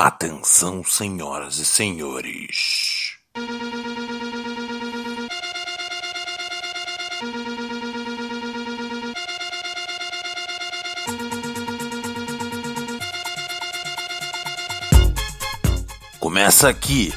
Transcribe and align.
Atenção, 0.00 0.84
senhoras 0.84 1.58
e 1.58 1.66
senhores. 1.66 3.16
Começa 16.20 16.68
aqui 16.68 17.12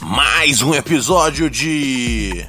mais 0.00 0.62
um 0.62 0.76
episódio 0.76 1.50
de 1.50 2.46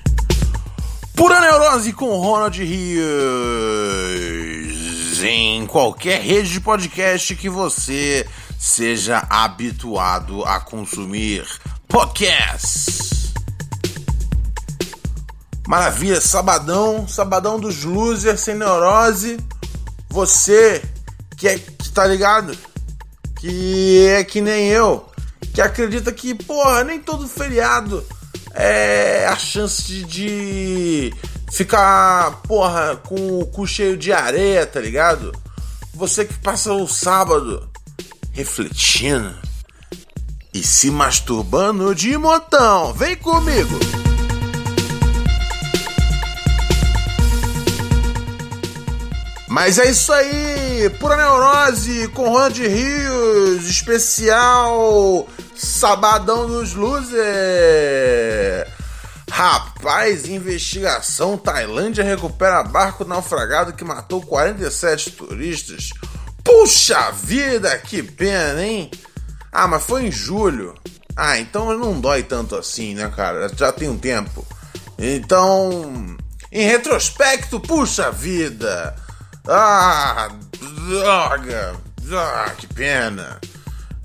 Pura 1.15 1.41
Neurose 1.41 1.91
com 1.93 2.15
Ronald 2.19 2.63
Rios 2.63 4.62
em 5.23 5.65
qualquer 5.65 6.21
rede 6.21 6.49
de 6.51 6.59
podcast 6.59 7.35
que 7.35 7.49
você 7.49 8.27
seja 8.59 9.25
habituado 9.29 10.43
a 10.43 10.59
consumir 10.59 11.45
podcasts. 11.87 13.33
Maravilha, 15.67 16.19
sabadão, 16.19 17.07
sabadão 17.07 17.59
dos 17.59 17.83
losers 17.83 18.41
sem 18.41 18.55
neurose. 18.55 19.37
Você 20.09 20.83
que 21.37 21.47
é 21.47 21.57
que 21.57 21.89
tá 21.89 22.05
ligado? 22.05 22.57
Que 23.39 24.07
é 24.07 24.23
que 24.23 24.41
nem 24.41 24.67
eu 24.67 25.13
que 25.53 25.61
acredita 25.61 26.11
que, 26.11 26.33
porra, 26.33 26.83
nem 26.83 26.99
todo 26.99 27.27
feriado 27.27 28.03
é 28.55 29.27
a 29.27 29.35
chance 29.35 29.83
de, 29.83 30.03
de 30.03 31.13
ficar, 31.53 32.41
porra, 32.47 32.95
com 32.95 33.39
o 33.39 33.45
cu 33.45 33.67
cheio 33.67 33.95
de 33.95 34.11
areia, 34.11 34.65
tá 34.65 34.79
ligado? 34.79 35.31
Você 35.93 36.25
que 36.25 36.33
passa 36.33 36.73
o 36.73 36.87
sábado 36.87 37.69
refletindo 38.31 39.35
e 40.51 40.63
se 40.63 40.89
masturbando 40.89 41.93
de 41.93 42.17
montão, 42.17 42.91
vem 42.93 43.15
comigo! 43.15 43.79
Mas 49.47 49.77
é 49.77 49.91
isso 49.91 50.11
aí, 50.11 50.89
pura 50.99 51.15
neurose 51.15 52.07
com 52.07 52.29
Ronald 52.29 52.59
Rios, 52.59 53.69
especial 53.69 55.27
Sabadão 55.55 56.47
dos 56.47 56.73
Losers. 56.73 57.13
Rapaz, 59.29 59.62
investigação: 60.27 61.37
Tailândia 61.37 62.03
recupera 62.03 62.63
barco 62.63 63.05
naufragado 63.05 63.73
que 63.73 63.83
matou 63.83 64.21
47 64.21 65.11
turistas. 65.11 65.89
Puxa 66.43 67.11
vida, 67.11 67.77
que 67.77 68.03
pena, 68.03 68.63
hein? 68.63 68.91
Ah, 69.51 69.67
mas 69.67 69.83
foi 69.83 70.07
em 70.07 70.11
julho. 70.11 70.75
Ah, 71.15 71.37
então 71.37 71.77
não 71.77 71.99
dói 71.99 72.23
tanto 72.23 72.55
assim, 72.55 72.95
né, 72.95 73.11
cara? 73.15 73.49
Já 73.55 73.71
tem 73.71 73.87
um 73.87 73.97
tempo. 73.97 74.45
Então, 74.97 76.17
em 76.51 76.65
retrospecto, 76.65 77.59
puxa 77.59 78.11
vida. 78.11 78.95
Ah, 79.47 80.29
droga. 80.87 81.75
Ah, 82.11 82.51
que 82.57 82.67
pena. 82.67 83.39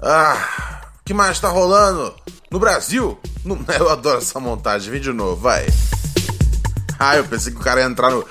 Ah, 0.00 0.82
que 1.04 1.12
mais 1.14 1.40
tá 1.40 1.48
rolando? 1.48 2.14
No 2.50 2.58
Brasil? 2.58 3.18
Eu 3.78 3.88
adoro 3.90 4.18
essa 4.18 4.40
montagem. 4.40 5.00
De 5.00 5.12
novo, 5.12 5.40
vai. 5.40 5.66
Ah, 6.98 7.16
eu 7.16 7.24
pensei 7.24 7.52
que 7.52 7.60
o 7.60 7.62
cara 7.62 7.80
ia 7.80 7.86
entrar 7.86 8.10
no. 8.10 8.26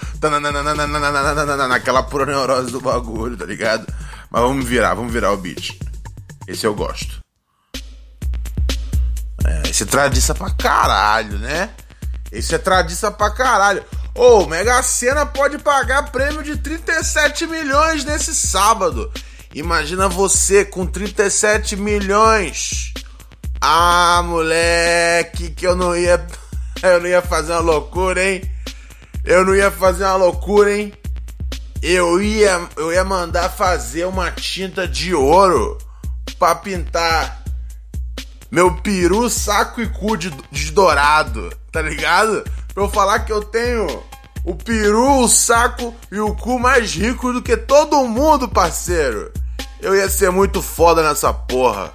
Naquela 1.69 2.03
pura 2.03 2.25
neurose 2.25 2.69
do 2.69 2.81
bagulho, 2.81 3.37
tá 3.37 3.45
ligado? 3.45 3.87
Mas 4.29 4.41
vamos 4.41 4.65
virar, 4.65 4.93
vamos 4.93 5.13
virar 5.13 5.31
o 5.31 5.37
beat. 5.37 5.79
Esse 6.45 6.67
eu 6.67 6.75
gosto. 6.75 7.21
É, 9.45 9.69
esse 9.69 9.83
é 9.83 9.85
tradiça 9.85 10.35
pra 10.35 10.49
caralho, 10.49 11.39
né? 11.39 11.69
Esse 12.29 12.55
é 12.55 12.57
tradiça 12.57 13.09
pra 13.09 13.29
caralho. 13.31 13.85
Ô, 14.13 14.39
oh, 14.41 14.47
Mega 14.47 14.83
Sena 14.83 15.25
pode 15.25 15.57
pagar 15.59 16.11
prêmio 16.11 16.43
de 16.43 16.57
37 16.57 17.47
milhões 17.47 18.03
nesse 18.03 18.35
sábado. 18.35 19.09
Imagina 19.53 20.09
você 20.09 20.65
com 20.65 20.85
37 20.85 21.77
milhões. 21.77 22.93
Ah, 23.61 24.21
moleque, 24.23 25.49
que 25.51 25.65
eu 25.65 25.75
não 25.75 25.95
ia. 25.95 26.25
Eu 26.83 27.01
não 27.01 27.07
ia 27.07 27.23
fazer 27.23 27.53
uma 27.53 27.61
loucura, 27.61 28.23
hein? 28.23 28.41
Eu 29.25 29.43
não 29.43 29.55
ia 29.55 29.71
fazer 29.71 30.03
uma 30.03 30.15
loucura, 30.15 30.77
hein? 30.77 30.93
Eu 31.81 32.21
ia, 32.21 32.69
eu 32.77 32.93
ia 32.93 33.03
mandar 33.03 33.49
fazer 33.49 34.05
uma 34.05 34.29
tinta 34.29 34.87
de 34.87 35.15
ouro 35.15 35.77
pra 36.37 36.53
pintar 36.53 37.43
meu 38.49 38.75
peru, 38.75 39.29
saco 39.29 39.81
e 39.81 39.87
cu 39.87 40.15
de, 40.15 40.31
de 40.51 40.71
dourado, 40.71 41.51
tá 41.71 41.81
ligado? 41.81 42.43
Pra 42.73 42.83
eu 42.83 42.89
falar 42.89 43.19
que 43.19 43.31
eu 43.31 43.43
tenho 43.43 44.03
o 44.45 44.55
peru, 44.55 45.23
o 45.23 45.27
saco 45.27 45.93
e 46.11 46.19
o 46.19 46.33
cu 46.33 46.57
mais 46.57 46.93
rico 46.93 47.33
do 47.33 47.41
que 47.41 47.57
todo 47.57 48.07
mundo, 48.07 48.47
parceiro. 48.47 49.31
Eu 49.81 49.95
ia 49.95 50.09
ser 50.09 50.31
muito 50.31 50.61
foda 50.61 51.03
nessa 51.03 51.33
porra. 51.33 51.91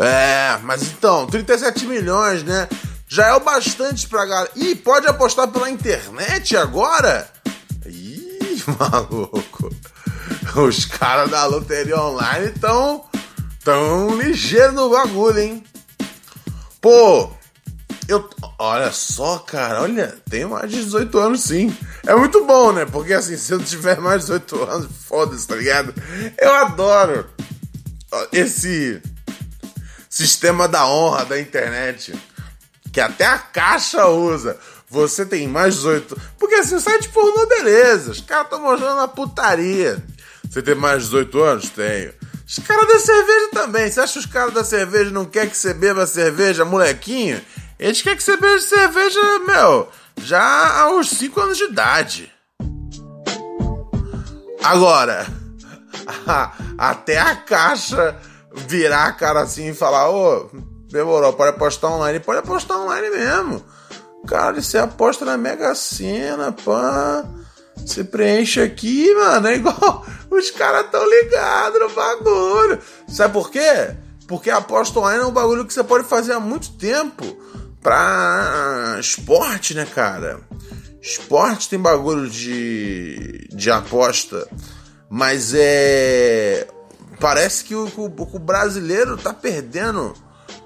É, 0.00 0.58
mas 0.62 0.82
então, 0.82 1.26
37 1.26 1.84
milhões, 1.86 2.42
né? 2.42 2.66
Já 3.06 3.26
é 3.26 3.34
o 3.34 3.40
bastante 3.40 4.08
pra 4.08 4.24
galera. 4.24 4.50
Ih, 4.56 4.74
pode 4.74 5.06
apostar 5.06 5.48
pela 5.48 5.68
internet 5.68 6.56
agora? 6.56 7.30
Ih, 7.84 8.62
maluco. 8.78 9.70
Os 10.56 10.86
caras 10.86 11.30
da 11.30 11.44
loteria 11.44 12.00
online 12.00 12.46
estão 12.46 13.04
tão 13.62 14.18
ligeiro 14.18 14.72
no 14.72 14.88
bagulho, 14.88 15.38
hein? 15.38 15.64
Pô, 16.80 17.30
eu. 18.08 18.28
Olha 18.58 18.92
só, 18.92 19.38
cara, 19.38 19.82
olha, 19.82 20.16
tenho 20.28 20.50
mais 20.50 20.70
de 20.70 20.82
18 20.82 21.18
anos 21.18 21.42
sim. 21.42 21.74
É 22.06 22.14
muito 22.14 22.44
bom, 22.44 22.72
né? 22.72 22.86
Porque 22.86 23.12
assim, 23.12 23.36
se 23.36 23.52
eu 23.52 23.58
tiver 23.58 23.98
mais 24.00 24.20
de 24.26 24.32
18 24.32 24.62
anos, 24.64 24.88
foda-se, 25.06 25.46
tá 25.46 25.56
ligado? 25.56 25.94
Eu 26.38 26.54
adoro 26.54 27.26
esse 28.32 29.00
sistema 30.10 30.66
da 30.66 30.86
honra 30.86 31.24
da 31.24 31.40
internet. 31.40 32.12
Que 32.92 33.00
até 33.00 33.24
a 33.24 33.38
caixa 33.38 34.08
usa. 34.08 34.58
Você 34.88 35.24
tem 35.24 35.46
mais 35.46 35.74
de 35.74 35.80
18. 35.80 36.20
Porque 36.36 36.56
assim, 36.56 36.74
o 36.74 36.80
site 36.80 37.08
pornô, 37.10 37.46
beleza. 37.46 38.10
Os 38.10 38.20
caras 38.20 38.46
estão 38.46 38.60
mostrando 38.60 39.00
a 39.00 39.06
putaria. 39.06 40.04
Você 40.50 40.60
tem 40.60 40.74
mais 40.74 41.04
de 41.04 41.10
18 41.10 41.42
anos? 41.42 41.68
Tenho. 41.70 42.12
Os 42.44 42.58
caras 42.58 42.88
da 42.88 42.98
cerveja 42.98 43.48
também. 43.52 43.88
Você 43.88 44.00
acha 44.00 44.14
que 44.14 44.18
os 44.18 44.26
caras 44.26 44.52
da 44.52 44.64
cerveja 44.64 45.12
não 45.12 45.24
querem 45.24 45.48
que 45.48 45.56
você 45.56 45.72
beba 45.72 46.04
cerveja, 46.04 46.64
molequinho? 46.64 47.40
Eles 47.78 48.02
querem 48.02 48.18
que 48.18 48.24
você 48.24 48.36
beba 48.36 48.58
cerveja, 48.58 49.20
meu, 49.46 49.88
já 50.20 50.80
aos 50.80 51.08
5 51.10 51.40
anos 51.40 51.56
de 51.56 51.64
idade. 51.64 52.32
Agora, 54.62 55.26
até 56.76 57.18
a 57.18 57.36
caixa 57.36 58.16
virar 58.66 59.06
a 59.06 59.12
cara 59.12 59.40
assim 59.42 59.70
e 59.70 59.74
falar: 59.74 60.10
Ô, 60.10 60.50
demorou, 60.90 61.32
pode 61.32 61.50
apostar 61.50 61.90
online? 61.90 62.20
Pode 62.20 62.38
apostar 62.38 62.78
online 62.78 63.10
mesmo. 63.10 63.64
Cara, 64.26 64.60
você 64.60 64.78
aposta 64.78 65.24
na 65.24 65.36
Mega 65.36 65.74
Sena, 65.74 66.52
pá. 66.52 67.24
Você 67.76 68.04
preenche 68.04 68.60
aqui, 68.60 69.12
mano, 69.14 69.48
é 69.48 69.54
igual. 69.56 70.04
Os 70.30 70.50
caras 70.50 70.90
tão 70.90 71.08
ligados 71.08 71.80
no 71.80 71.88
bagulho. 71.90 72.78
Sabe 73.08 73.32
por 73.32 73.50
quê? 73.50 73.94
Porque 74.26 74.50
a 74.50 74.58
aposta 74.58 74.98
online 74.98 75.22
é 75.22 75.26
um 75.26 75.32
bagulho 75.32 75.64
que 75.64 75.72
você 75.72 75.82
pode 75.82 76.04
fazer 76.04 76.34
há 76.34 76.40
muito 76.40 76.72
tempo 76.72 77.24
pra 77.82 78.96
esporte, 79.00 79.74
né, 79.74 79.86
cara? 79.86 80.40
Esporte 81.02 81.68
tem 81.68 81.78
bagulho 81.78 82.28
de, 82.28 83.48
de 83.50 83.70
aposta, 83.70 84.46
mas 85.08 85.52
é. 85.54 86.68
Parece 87.20 87.64
que 87.64 87.74
o, 87.74 87.86
o, 87.86 88.06
o 88.06 88.38
brasileiro 88.38 89.16
tá 89.16 89.32
perdendo 89.32 90.14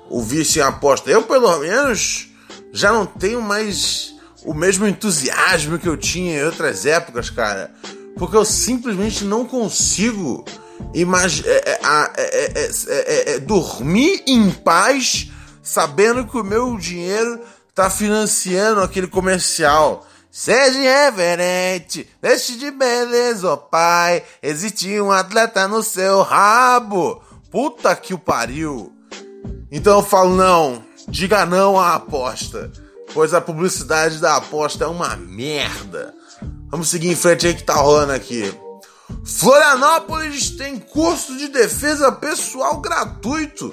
o 0.08 0.22
vício 0.22 0.60
em 0.60 0.64
aposta. 0.64 1.10
Eu, 1.10 1.24
pelo 1.24 1.58
menos, 1.58 2.28
já 2.72 2.92
não 2.92 3.04
tenho 3.04 3.42
mais 3.42 4.14
o 4.44 4.54
mesmo 4.54 4.86
entusiasmo 4.86 5.78
que 5.78 5.88
eu 5.88 5.96
tinha 5.96 6.40
em 6.40 6.44
outras 6.44 6.86
épocas, 6.86 7.30
cara. 7.30 7.72
Porque 8.16 8.36
eu 8.36 8.44
simplesmente 8.44 9.24
não 9.24 9.44
consigo 9.44 10.44
imag 10.92 11.42
é, 11.46 11.80
é, 12.16 13.34
é, 13.34 13.38
dormir 13.40 14.22
em 14.26 14.50
paz 14.50 15.30
sabendo 15.62 16.26
que 16.26 16.36
o 16.36 16.44
meu 16.44 16.76
dinheiro 16.76 17.40
tá 17.74 17.90
financiando 17.90 18.80
aquele 18.80 19.06
comercial. 19.06 20.06
Seja 20.36 20.80
reverente, 20.80 22.10
deixe 22.20 22.56
de 22.56 22.68
beleza, 22.72 23.52
ó 23.52 23.56
pai. 23.56 24.20
Existe 24.42 25.00
um 25.00 25.12
atleta 25.12 25.68
no 25.68 25.80
seu 25.80 26.22
rabo. 26.22 27.22
Puta 27.52 27.94
que 27.94 28.12
o 28.12 28.18
pariu. 28.18 28.92
Então 29.70 29.98
eu 29.98 30.02
falo, 30.02 30.34
não, 30.34 30.84
diga 31.06 31.46
não 31.46 31.78
à 31.78 31.94
aposta. 31.94 32.72
Pois 33.12 33.32
a 33.32 33.40
publicidade 33.40 34.18
da 34.18 34.34
aposta 34.34 34.82
é 34.82 34.88
uma 34.88 35.14
merda. 35.14 36.12
Vamos 36.68 36.88
seguir 36.88 37.12
em 37.12 37.16
frente 37.16 37.46
aí 37.46 37.54
que 37.54 37.62
tá 37.62 37.74
rolando 37.74 38.12
aqui. 38.12 38.52
Florianópolis 39.24 40.50
tem 40.50 40.80
curso 40.80 41.38
de 41.38 41.46
defesa 41.46 42.10
pessoal 42.10 42.80
gratuito 42.80 43.72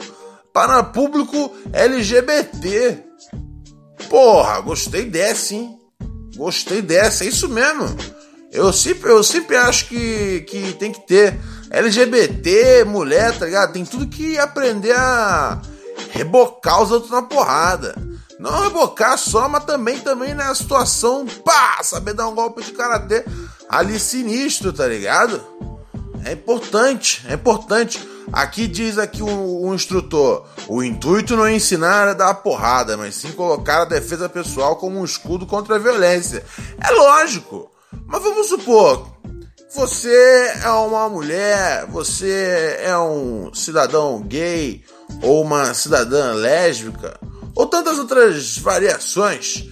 para 0.53 0.83
público 0.83 1.55
LGBT. 1.73 3.03
Porra, 4.07 4.59
gostei 4.59 5.05
dessa, 5.05 5.55
hein? 5.55 5.80
Gostei 6.41 6.81
dessa, 6.81 7.23
é 7.23 7.27
isso 7.27 7.47
mesmo. 7.47 7.95
Eu 8.51 8.73
sempre, 8.73 9.11
eu 9.11 9.23
sempre 9.23 9.55
acho 9.55 9.85
que, 9.85 10.41
que 10.49 10.73
tem 10.73 10.91
que 10.91 11.05
ter 11.05 11.39
LGBT, 11.69 12.83
mulher, 12.83 13.37
tá 13.37 13.45
ligado? 13.45 13.73
Tem 13.73 13.85
tudo 13.85 14.07
que 14.07 14.39
aprender 14.39 14.91
a 14.93 15.61
rebocar 16.09 16.81
os 16.81 16.89
outros 16.89 17.11
na 17.11 17.21
porrada. 17.21 17.95
Não 18.39 18.63
rebocar 18.63 19.19
só, 19.19 19.47
mas 19.47 19.65
também, 19.65 19.99
também 19.99 20.33
na 20.33 20.55
situação, 20.55 21.27
pá, 21.45 21.83
saber 21.83 22.15
dar 22.15 22.27
um 22.27 22.33
golpe 22.33 22.63
de 22.63 22.71
karatê 22.71 23.23
ali 23.69 23.99
sinistro, 23.99 24.73
tá 24.73 24.87
ligado? 24.87 25.39
É 26.25 26.31
importante, 26.31 27.23
é 27.29 27.35
importante. 27.35 27.99
Aqui 28.31 28.67
diz 28.67 28.97
aqui 28.97 29.21
o, 29.21 29.67
o, 29.67 29.73
instrutor: 29.75 30.45
o 30.67 30.81
intuito 30.81 31.35
não 31.35 31.45
é 31.45 31.53
ensinar 31.53 32.07
a 32.07 32.13
dar 32.13 32.33
porrada, 32.35 32.95
mas 32.95 33.15
sim 33.15 33.31
colocar 33.31 33.81
a 33.81 33.85
defesa 33.85 34.29
pessoal 34.29 34.75
como 34.75 34.99
um 34.99 35.05
escudo 35.05 35.45
contra 35.45 35.75
a 35.75 35.79
violência. 35.79 36.43
É 36.81 36.91
lógico, 36.91 37.69
mas 38.07 38.21
vamos 38.21 38.47
supor. 38.47 39.11
Você 39.73 40.53
é 40.63 40.69
uma 40.69 41.07
mulher, 41.07 41.85
você 41.87 42.77
é 42.81 42.97
um 42.97 43.53
cidadão 43.53 44.21
gay 44.21 44.83
ou 45.21 45.41
uma 45.43 45.73
cidadã 45.73 46.33
lésbica 46.33 47.17
ou 47.55 47.65
tantas 47.65 47.97
outras 47.97 48.57
variações. 48.57 49.65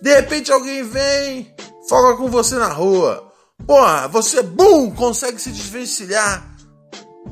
De 0.00 0.14
repente 0.14 0.52
alguém 0.52 0.82
vem, 0.82 1.54
fala 1.88 2.16
com 2.16 2.28
você 2.28 2.54
na 2.56 2.68
rua. 2.68 3.32
Porra, 3.66 4.08
você, 4.08 4.42
bum, 4.42 4.90
consegue 4.90 5.40
se 5.40 5.50
desvencilhar. 5.50 6.53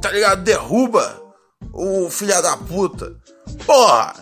Tá 0.02 0.10
ligado? 0.10 0.42
Derruba 0.42 1.22
o 1.72 2.10
filho 2.10 2.42
da 2.42 2.56
puta. 2.56 3.16
Porra, 3.64 4.14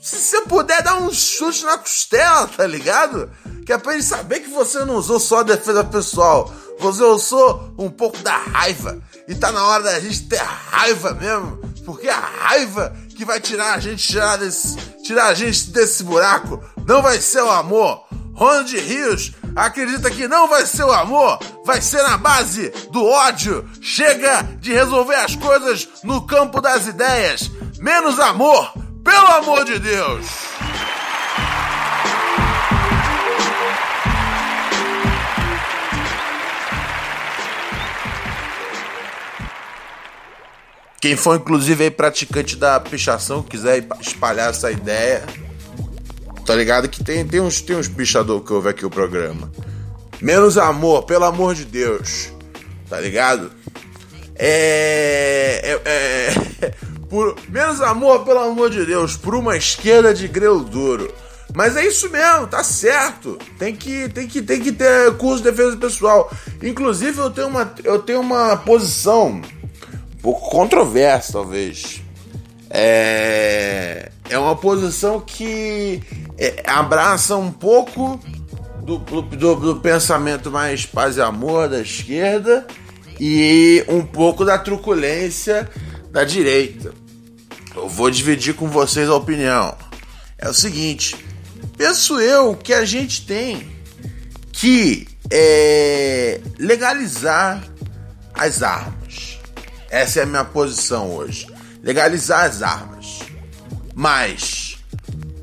se 0.00 0.16
você 0.16 0.42
puder 0.42 0.82
dar 0.82 0.96
um 0.96 1.10
chute 1.10 1.64
na 1.64 1.78
costela, 1.78 2.46
tá 2.46 2.66
ligado? 2.66 3.30
Que 3.64 3.72
é 3.72 3.78
pra 3.78 3.94
ele 3.94 4.02
saber 4.02 4.40
que 4.40 4.50
você 4.50 4.84
não 4.84 4.96
usou 4.96 5.18
só 5.18 5.38
a 5.38 5.42
defesa 5.42 5.82
pessoal. 5.82 6.52
Você 6.78 7.02
usou 7.02 7.74
um 7.78 7.88
pouco 7.88 8.18
da 8.18 8.36
raiva. 8.36 9.02
E 9.26 9.34
tá 9.34 9.50
na 9.50 9.64
hora 9.66 9.84
da 9.84 9.98
gente 9.98 10.28
ter 10.28 10.42
raiva 10.42 11.14
mesmo. 11.14 11.58
Porque 11.86 12.08
a 12.08 12.20
raiva 12.20 12.94
que 13.16 13.24
vai 13.24 13.40
tirar 13.40 13.74
a 13.74 13.80
gente 13.80 14.06
tirar, 14.06 14.36
desse, 14.36 14.76
tirar 15.02 15.28
a 15.28 15.34
gente 15.34 15.70
desse 15.70 16.02
buraco 16.02 16.62
não 16.86 17.00
vai 17.00 17.18
ser 17.18 17.42
o 17.42 17.50
amor. 17.50 18.04
Ronald 18.34 18.76
Rios 18.76 19.32
acredita 19.54 20.10
que 20.10 20.26
não 20.28 20.48
vai 20.48 20.66
ser 20.66 20.84
o 20.84 20.92
amor, 20.92 21.38
vai 21.64 21.80
ser 21.80 22.02
na 22.02 22.16
base 22.16 22.70
do 22.90 23.04
ódio. 23.04 23.68
Chega 23.80 24.42
de 24.60 24.72
resolver 24.72 25.16
as 25.16 25.36
coisas 25.36 25.88
no 26.02 26.26
campo 26.26 26.60
das 26.60 26.86
ideias. 26.86 27.50
Menos 27.78 28.18
amor, 28.18 28.72
pelo 29.02 29.26
amor 29.26 29.64
de 29.64 29.78
Deus! 29.78 30.26
Quem 41.04 41.16
for, 41.16 41.36
inclusive, 41.36 41.84
aí, 41.84 41.90
praticante 41.90 42.56
da 42.56 42.80
pichação, 42.80 43.42
quiser 43.42 43.86
espalhar 44.00 44.48
essa 44.48 44.70
ideia, 44.72 45.22
tá 46.44 46.54
ligado? 46.54 46.88
Que 46.88 47.02
tem, 47.02 47.26
tem 47.26 47.40
uns, 47.40 47.60
tem 47.60 47.76
uns 47.76 47.88
pichador 47.88 48.42
que 48.42 48.52
ouve 48.52 48.68
aqui 48.68 48.84
o 48.84 48.90
programa. 48.90 49.50
Menos 50.20 50.56
amor, 50.58 51.04
pelo 51.04 51.24
amor 51.24 51.54
de 51.54 51.64
Deus. 51.64 52.32
Tá 52.88 53.00
ligado? 53.00 53.50
É. 54.36 55.80
é, 55.84 55.90
é 55.90 56.74
por, 57.08 57.36
menos 57.48 57.80
amor, 57.80 58.24
pelo 58.24 58.40
amor 58.40 58.70
de 58.70 58.84
Deus, 58.84 59.16
por 59.16 59.34
uma 59.34 59.56
esquerda 59.56 60.12
de 60.12 60.28
greu 60.28 60.60
duro. 60.60 61.12
Mas 61.54 61.76
é 61.76 61.86
isso 61.86 62.10
mesmo, 62.10 62.48
tá 62.48 62.64
certo. 62.64 63.38
Tem 63.58 63.74
que, 63.76 64.08
tem 64.08 64.26
que, 64.26 64.42
tem 64.42 64.60
que 64.60 64.72
ter 64.72 65.16
curso 65.16 65.42
de 65.42 65.50
defesa 65.50 65.76
pessoal. 65.76 66.30
Inclusive, 66.60 67.18
eu 67.18 67.30
tenho 67.30 67.46
uma, 67.46 67.72
eu 67.84 68.00
tenho 68.00 68.20
uma 68.20 68.56
posição 68.56 69.40
pouco 70.20 70.50
controverso, 70.50 71.34
talvez. 71.34 72.02
É, 72.70 74.10
é 74.28 74.38
uma 74.38 74.56
posição 74.56 75.20
que 75.20 76.02
é, 76.38 76.62
abraça 76.66 77.36
um 77.36 77.50
pouco 77.50 78.18
do, 78.82 78.98
do, 78.98 79.22
do, 79.54 79.76
pensamento 79.80 80.50
mais 80.50 80.84
paz 80.84 81.16
e 81.16 81.20
amor 81.20 81.68
da 81.68 81.80
esquerda 81.80 82.66
e 83.20 83.84
um 83.88 84.02
pouco 84.02 84.44
da 84.44 84.58
truculência 84.58 85.68
da 86.10 86.24
direita. 86.24 86.92
Eu 87.74 87.88
vou 87.88 88.10
dividir 88.10 88.54
com 88.54 88.68
vocês 88.68 89.08
a 89.08 89.14
opinião. 89.14 89.76
É 90.38 90.48
o 90.48 90.54
seguinte: 90.54 91.16
penso 91.76 92.20
eu 92.20 92.54
que 92.54 92.72
a 92.72 92.84
gente 92.84 93.26
tem 93.26 93.68
que 94.52 95.06
é, 95.30 96.40
legalizar 96.58 97.62
as 98.32 98.62
armas. 98.62 99.38
Essa 99.90 100.20
é 100.20 100.22
a 100.22 100.26
minha 100.26 100.44
posição 100.44 101.10
hoje. 101.12 101.46
Legalizar 101.82 102.44
as 102.44 102.62
armas. 102.62 102.93
Mas 103.94 104.78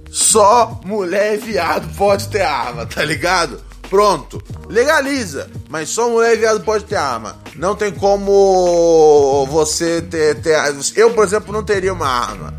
só 0.09 0.81
mulher 0.83 1.35
e 1.35 1.37
viado 1.37 1.87
pode 1.95 2.27
ter 2.27 2.41
arma, 2.41 2.85
tá 2.85 3.03
ligado? 3.03 3.61
Pronto, 3.89 4.41
legaliza, 4.69 5.49
mas 5.69 5.89
só 5.89 6.09
mulher 6.09 6.33
e 6.33 6.37
viado 6.37 6.61
pode 6.61 6.85
ter 6.85 6.95
arma. 6.95 7.37
Não 7.55 7.75
tem 7.75 7.91
como 7.91 9.45
você 9.49 10.01
ter, 10.01 10.41
ter. 10.41 10.57
Eu, 10.95 11.13
por 11.13 11.25
exemplo, 11.25 11.51
não 11.51 11.63
teria 11.63 11.93
uma 11.93 12.07
arma. 12.07 12.53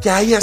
Que 0.00 0.08
aí 0.08 0.34
é 0.34 0.40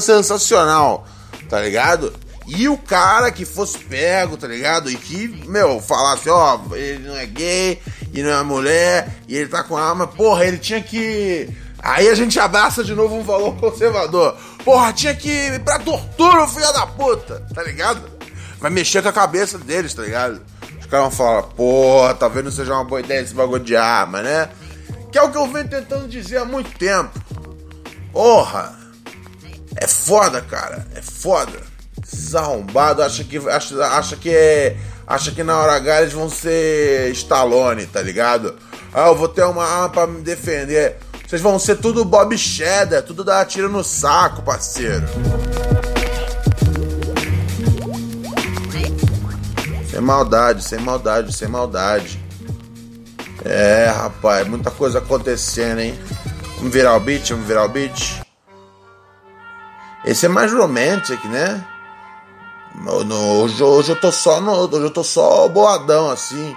sensacional, 0.00 1.06
tá 1.48 1.60
ligado? 1.60 2.12
E 2.46 2.68
o 2.68 2.76
cara 2.76 3.32
que 3.32 3.44
fosse 3.44 3.78
pego, 3.78 4.36
tá 4.36 4.46
ligado? 4.46 4.90
E 4.90 4.96
que, 4.96 5.28
meu, 5.46 5.80
falasse, 5.80 6.28
ó, 6.28 6.60
ele 6.72 7.08
não 7.08 7.16
é 7.16 7.24
gay, 7.24 7.80
e 8.12 8.22
não 8.22 8.30
é 8.30 8.42
mulher, 8.42 9.08
e 9.26 9.34
ele 9.36 9.48
tá 9.48 9.62
com 9.62 9.76
arma, 9.76 10.06
porra, 10.06 10.44
ele 10.44 10.58
tinha 10.58 10.82
que. 10.82 11.48
Aí 11.84 12.08
a 12.08 12.14
gente 12.14 12.40
abraça 12.40 12.82
de 12.82 12.94
novo 12.94 13.14
um 13.14 13.22
valor 13.22 13.54
conservador. 13.56 14.34
Porra, 14.64 14.90
tinha 14.94 15.14
que 15.14 15.28
ir 15.28 15.60
pra 15.60 15.78
tortura 15.78 16.44
o 16.44 16.48
filho 16.48 16.72
da 16.72 16.86
puta, 16.86 17.46
tá 17.54 17.62
ligado? 17.62 18.10
Vai 18.58 18.70
mexer 18.70 19.02
com 19.02 19.10
a 19.10 19.12
cabeça 19.12 19.58
deles, 19.58 19.92
tá 19.92 20.00
ligado? 20.00 20.40
Os 20.80 20.86
caras 20.86 21.08
vão 21.08 21.10
falar, 21.10 21.42
porra, 21.42 22.14
talvez 22.14 22.42
não 22.42 22.50
seja 22.50 22.72
uma 22.72 22.84
boa 22.84 23.00
ideia 23.00 23.20
esse 23.20 23.34
bagulho 23.34 23.62
de 23.62 23.76
arma, 23.76 24.22
né? 24.22 24.48
Que 25.12 25.18
é 25.18 25.22
o 25.22 25.30
que 25.30 25.36
eu 25.36 25.46
venho 25.46 25.68
tentando 25.68 26.08
dizer 26.08 26.38
há 26.38 26.44
muito 26.46 26.70
tempo. 26.78 27.20
Porra! 28.10 28.74
É 29.76 29.86
foda, 29.86 30.40
cara. 30.40 30.86
É 30.94 31.02
foda. 31.02 31.60
Esses 32.02 32.34
arrombados 32.34 33.04
acham 33.04 33.26
que, 33.26 33.36
acha, 33.50 33.84
acha 33.84 34.16
que 34.16 34.30
é 34.30 34.74
acha 35.06 35.32
que 35.32 35.42
na 35.42 35.58
hora 35.58 35.74
H 35.74 36.00
eles 36.00 36.12
vão 36.14 36.30
ser 36.30 37.10
Stallone, 37.12 37.84
tá 37.84 38.00
ligado? 38.00 38.54
Ah, 38.92 39.08
eu 39.08 39.14
vou 39.14 39.28
ter 39.28 39.44
uma 39.44 39.64
arma 39.64 39.90
pra 39.90 40.06
me 40.06 40.22
defender. 40.22 40.96
Vocês 41.34 41.42
vão 41.42 41.58
ser 41.58 41.78
tudo 41.78 42.04
Bob 42.04 42.38
Cheddar, 42.38 43.02
tudo 43.02 43.24
dar 43.24 43.44
tiro 43.44 43.68
no 43.68 43.82
saco, 43.82 44.40
parceiro. 44.42 45.04
Sem 49.90 50.00
maldade, 50.00 50.62
sem 50.62 50.78
maldade, 50.78 51.32
sem 51.32 51.48
maldade. 51.48 52.24
É, 53.44 53.92
rapaz, 53.92 54.46
muita 54.46 54.70
coisa 54.70 55.00
acontecendo, 55.00 55.80
hein? 55.80 55.98
Vamos 56.58 56.72
virar 56.72 56.94
o 56.94 57.00
beat, 57.00 57.30
vamos 57.30 57.48
virar 57.48 57.64
o 57.64 57.68
beat. 57.68 58.22
Esse 60.04 60.26
é 60.26 60.28
mais 60.28 60.52
romantic, 60.52 61.24
né? 61.24 61.66
No, 62.76 63.40
hoje, 63.40 63.60
hoje, 63.60 63.90
eu 63.90 64.00
tô 64.00 64.12
só 64.12 64.40
no, 64.40 64.52
hoje 64.52 64.84
eu 64.84 64.90
tô 64.92 65.02
só 65.02 65.48
boadão 65.48 66.12
assim, 66.12 66.56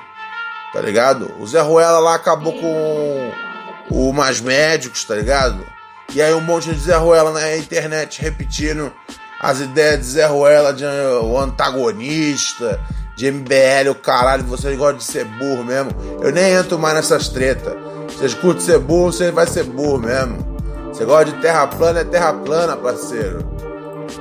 tá 0.72 0.80
ligado? 0.80 1.34
O 1.40 1.48
Zé 1.48 1.62
Ruela 1.62 1.98
lá 1.98 2.14
acabou 2.14 2.54
com 2.54 3.47
o 3.90 4.12
Mais 4.12 4.42
Médicos, 4.42 5.04
tá 5.04 5.16
ligado? 5.16 5.66
E 6.14 6.22
aí 6.22 6.34
um 6.34 6.42
monte 6.42 6.74
de 6.74 6.80
Zé 6.80 6.96
Ruela 6.96 7.32
na 7.32 7.58
internet 7.58 8.22
repetindo 8.22 8.92
as 9.40 9.60
ideias 9.60 10.00
de 10.00 10.06
Zé 10.06 10.26
Ruela 10.26 10.74
de 10.74 10.84
o 10.86 11.38
antagonista, 11.38 12.80
de 13.16 13.32
MBL, 13.32 13.90
o 13.92 13.96
caralho, 13.96 14.44
vocês 14.44 14.78
gostam 14.78 14.98
de 14.98 15.04
ser 15.04 15.26
burro 15.26 15.64
mesmo. 15.64 15.92
Eu 16.22 16.32
nem 16.32 16.54
entro 16.54 16.80
mais 16.80 16.96
nessas 16.96 17.30
tretas. 17.30 17.74
Vocês 18.08 18.34
curtem 18.34 18.64
ser 18.64 18.80
burro, 18.80 19.12
você 19.12 19.32
vai 19.32 19.46
ser 19.46 19.64
burro 19.64 20.00
mesmo. 20.00 20.58
Você 20.88 21.04
gosta 21.04 21.26
de 21.26 21.42
terra 21.42 21.68
plana, 21.68 22.00
é 22.00 22.04
terra 22.04 22.34
plana, 22.34 22.76
parceiro. 22.76 23.40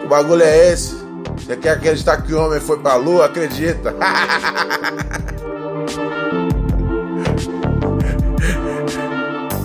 O 0.05 0.09
bagulho 0.09 0.43
é 0.43 0.73
esse. 0.73 0.97
Você 1.37 1.57
quer 1.57 1.71
acreditar 1.71 2.21
que 2.23 2.35
o 2.35 2.41
homem 2.41 2.61
foi 2.61 2.79
pra 2.79 2.97
lua? 2.97 3.27
Acredita. 3.27 3.95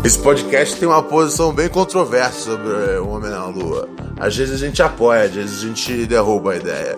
Esse 0.03 0.17
podcast 0.17 0.77
tem 0.77 0.87
uma 0.87 1.03
posição 1.03 1.53
bem 1.53 1.69
controversa 1.69 2.51
sobre 2.51 2.97
o 2.97 3.07
Homem 3.07 3.29
na 3.29 3.45
Lua. 3.45 3.87
Às 4.19 4.35
vezes 4.35 4.55
a 4.55 4.65
gente 4.65 4.81
apoia, 4.81 5.25
às 5.25 5.31
vezes 5.31 5.63
a 5.63 5.67
gente 5.67 6.07
derruba 6.07 6.53
a 6.53 6.55
ideia. 6.55 6.97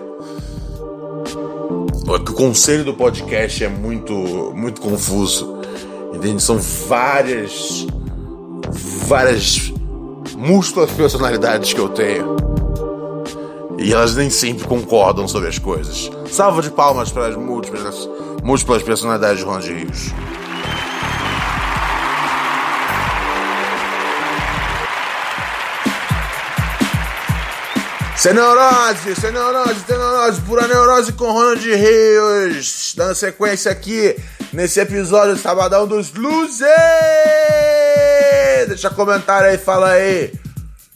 O 2.06 2.32
conselho 2.32 2.82
do 2.82 2.94
podcast 2.94 3.62
é 3.62 3.68
muito, 3.68 4.14
muito 4.56 4.80
confuso. 4.80 5.60
Entende? 6.14 6.42
São 6.42 6.58
várias. 6.58 7.86
várias 9.06 9.70
múltiplas 10.34 10.90
personalidades 10.92 11.74
que 11.74 11.80
eu 11.80 11.90
tenho. 11.90 12.36
E 13.78 13.92
elas 13.92 14.16
nem 14.16 14.30
sempre 14.30 14.66
concordam 14.66 15.28
sobre 15.28 15.50
as 15.50 15.58
coisas. 15.58 16.10
Salva 16.30 16.62
de 16.62 16.70
palmas 16.70 17.12
para 17.12 17.28
as 17.28 17.36
múltiplas, 17.36 18.08
múltiplas 18.42 18.82
personalidades 18.82 19.40
de 19.40 19.44
Ronald 19.44 19.70
Rios. 19.70 20.10
Sem 28.24 28.32
neurose, 28.32 29.14
sem 29.16 29.30
neurose, 29.32 29.84
sem 29.86 29.98
neurose, 29.98 30.40
pura 30.40 30.66
neurose 30.66 31.12
com 31.12 31.30
Ronald 31.30 31.62
Rios. 31.62 32.94
Dando 32.96 33.14
sequência 33.14 33.70
aqui 33.70 34.16
nesse 34.50 34.80
episódio 34.80 35.36
Sabadão 35.36 35.86
dos 35.86 36.14
Luzes. 36.14 36.66
Deixa 38.66 38.88
comentário 38.88 39.50
aí, 39.50 39.58
fala 39.58 39.90
aí. 39.90 40.32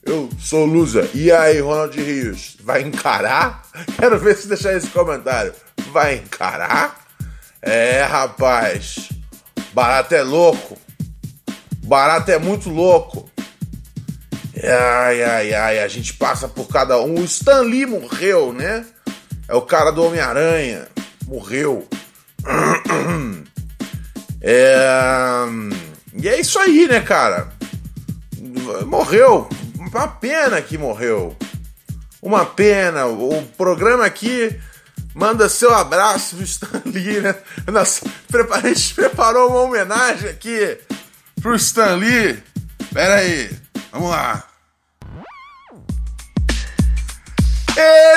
Eu 0.06 0.30
sou 0.40 0.64
loser. 0.64 1.10
E 1.12 1.30
aí, 1.30 1.60
Ronald 1.60 1.94
Rios, 2.00 2.56
vai 2.64 2.80
encarar? 2.80 3.62
Quero 4.00 4.18
ver 4.18 4.34
se 4.34 4.48
deixar 4.48 4.72
esse 4.72 4.88
comentário. 4.88 5.52
Vai 5.92 6.14
encarar? 6.14 6.96
É, 7.60 8.04
rapaz. 8.04 9.10
Barato 9.74 10.14
é 10.14 10.22
louco. 10.22 10.78
Barato 11.84 12.30
é 12.30 12.38
muito 12.38 12.70
louco. 12.70 13.27
Ai, 14.62 15.22
ai, 15.22 15.54
ai, 15.54 15.78
a 15.80 15.88
gente 15.88 16.14
passa 16.14 16.48
por 16.48 16.68
cada 16.68 17.00
um. 17.00 17.20
O 17.20 17.24
Stan 17.24 17.60
Lee 17.60 17.86
morreu, 17.86 18.52
né? 18.52 18.84
É 19.46 19.54
o 19.54 19.62
cara 19.62 19.90
do 19.90 20.04
Homem-Aranha. 20.04 20.88
Morreu. 21.26 21.86
É... 24.40 24.86
E 26.14 26.28
é 26.28 26.40
isso 26.40 26.58
aí, 26.58 26.86
né, 26.88 27.00
cara? 27.00 27.48
Morreu. 28.86 29.48
Uma 29.78 30.08
pena 30.08 30.60
que 30.60 30.76
morreu. 30.76 31.36
Uma 32.20 32.44
pena. 32.44 33.06
O 33.06 33.42
programa 33.56 34.04
aqui 34.04 34.58
manda 35.14 35.48
seu 35.48 35.74
abraço 35.74 36.36
pro 36.36 36.44
Stan 36.44 36.82
Lee, 36.86 37.20
né? 37.20 37.34
Nossa, 37.66 38.06
a 38.52 38.60
gente 38.68 38.94
preparou 38.94 39.50
uma 39.50 39.62
homenagem 39.62 40.28
aqui 40.30 40.78
pro 41.40 41.54
Stan 41.56 41.96
Lee. 41.96 42.42
Pera 42.92 43.16
aí, 43.16 43.50
vamos 43.92 44.10
lá. 44.10 44.47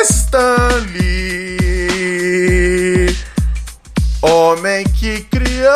Stanley, 0.03 1.55
homem 4.23 4.83
que 4.85 5.21
criou 5.25 5.71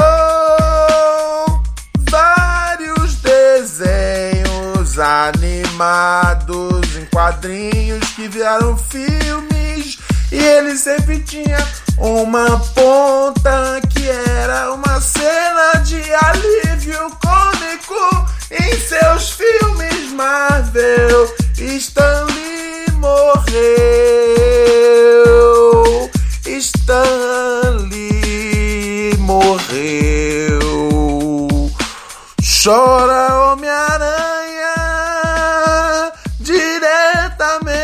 vários 2.10 3.16
desenhos 3.22 4.98
animados 4.98 6.96
em 6.96 7.06
quadrinhos 7.06 8.10
que 8.16 8.28
viraram 8.28 8.76
filmes 8.76 10.00
e 10.32 10.38
ele 10.38 10.76
sempre 10.76 11.20
tinha 11.20 11.60
uma 12.00 12.60
ponta 12.74 13.80
que 13.92 14.10
era 14.10 14.74
uma 14.74 15.00
cena 15.00 15.74
de 15.84 16.02
alívio 16.12 17.12
cômico 17.22 18.26
em 18.50 18.80
seus 18.80 19.30
filmes 19.30 20.12
Marvel. 20.14 21.36
Stanley 21.58 22.35
morreu. 23.06 24.66
Stanley 26.48 28.02
morreu. 29.20 30.58
Chora 32.64 33.52
Homem-Aranha 33.52 34.76
diretamente 36.40 37.82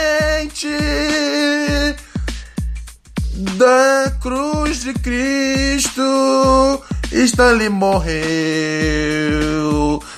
da 3.58 4.12
cruz 4.22 4.82
de 4.82 4.94
Cristo. 4.94 6.82
Stanley 7.12 7.70
morreu. 7.70 8.12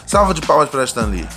Salva 0.06 0.34
de 0.34 0.42
palmas 0.42 0.70
para 0.70 0.86
Stanley. 0.86 1.28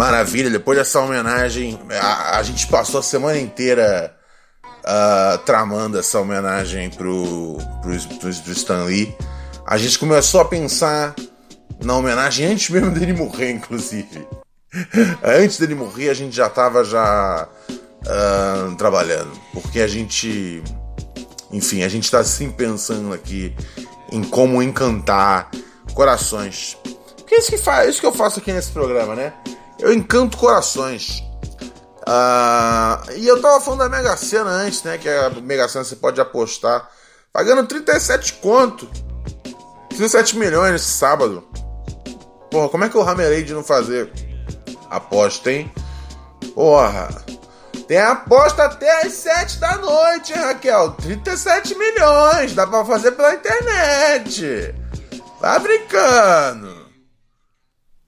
Maravilha, 0.00 0.48
depois 0.48 0.78
dessa 0.78 0.98
homenagem, 0.98 1.78
a, 2.00 2.38
a 2.38 2.42
gente 2.42 2.66
passou 2.68 3.00
a 3.00 3.02
semana 3.02 3.38
inteira 3.38 4.16
uh, 4.64 5.36
tramando 5.44 5.98
essa 5.98 6.18
homenagem 6.18 6.88
pro, 6.88 7.58
pro, 7.82 7.98
pro, 8.18 8.34
pro 8.34 8.52
Stan 8.52 8.84
Lee. 8.84 9.14
A 9.66 9.76
gente 9.76 9.98
começou 9.98 10.40
a 10.40 10.46
pensar 10.46 11.14
na 11.84 11.94
homenagem 11.94 12.46
antes 12.46 12.70
mesmo 12.70 12.90
dele 12.92 13.12
morrer, 13.12 13.50
inclusive. 13.50 14.26
antes 15.22 15.58
dele 15.58 15.74
morrer, 15.74 16.08
a 16.08 16.14
gente 16.14 16.34
já 16.34 16.46
estava 16.46 16.82
já 16.82 17.46
uh, 18.06 18.74
trabalhando, 18.76 19.38
porque 19.52 19.82
a 19.82 19.86
gente, 19.86 20.62
enfim, 21.52 21.82
a 21.82 21.88
gente 21.90 22.04
está 22.04 22.24
sempre 22.24 22.66
pensando 22.66 23.12
aqui 23.12 23.54
em 24.10 24.24
como 24.24 24.62
encantar 24.62 25.50
corações. 25.92 26.78
Porque 27.18 27.34
é 27.34 27.38
isso 27.38 27.50
que, 27.50 27.58
faz, 27.58 27.86
é 27.86 27.90
isso 27.90 28.00
que 28.00 28.06
eu 28.06 28.14
faço 28.14 28.38
aqui 28.38 28.50
nesse 28.50 28.70
programa, 28.70 29.14
né? 29.14 29.34
Eu 29.80 29.92
encanto 29.92 30.36
corações. 30.36 31.22
Ah, 32.06 33.02
e 33.16 33.26
eu 33.26 33.40
tava 33.40 33.60
falando 33.60 33.80
da 33.80 33.88
Mega 33.88 34.16
Sena 34.16 34.50
antes, 34.50 34.82
né? 34.82 34.98
Que 34.98 35.08
a 35.08 35.30
Mega 35.30 35.68
Sena 35.68 35.84
você 35.84 35.96
pode 35.96 36.20
apostar. 36.20 36.88
Pagando 37.32 37.66
37 37.66 38.34
conto. 38.34 38.88
37 39.90 40.36
milhões 40.36 40.82
sábado. 40.82 41.46
Porra, 42.50 42.68
como 42.68 42.84
é 42.84 42.88
que 42.88 42.96
o 42.96 43.02
Ramerade 43.02 43.44
de 43.44 43.54
não 43.54 43.62
fazer 43.62 44.12
aposta, 44.90 45.52
hein? 45.52 45.72
Porra. 46.54 47.08
Tem 47.86 47.98
aposta 47.98 48.64
até 48.64 49.06
às 49.06 49.12
7 49.14 49.58
da 49.58 49.76
noite, 49.76 50.32
hein, 50.32 50.38
Raquel? 50.40 50.92
37 50.92 51.76
milhões. 51.76 52.54
Dá 52.54 52.66
pra 52.66 52.84
fazer 52.84 53.12
pela 53.12 53.34
internet. 53.34 54.74
Tá 55.40 55.58
brincando. 55.58 56.79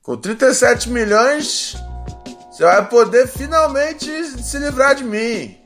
Com 0.03 0.17
37 0.17 0.91
milhões, 0.91 1.77
você 2.51 2.65
vai 2.65 2.89
poder 2.89 3.29
finalmente 3.29 4.11
se 4.43 4.59
livrar 4.59 4.97
de 4.97 5.05
mim. 5.05 5.57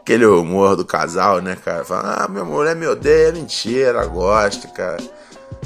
Aquele 0.00 0.24
humor 0.24 0.76
do 0.76 0.84
casal, 0.86 1.42
né, 1.42 1.54
cara? 1.62 1.84
Fala, 1.84 2.24
ah, 2.24 2.28
minha 2.28 2.44
mulher 2.44 2.74
me 2.74 2.86
odeia, 2.86 3.28
é 3.28 3.32
mentira, 3.32 4.06
gosta, 4.06 4.66
cara. 4.68 4.96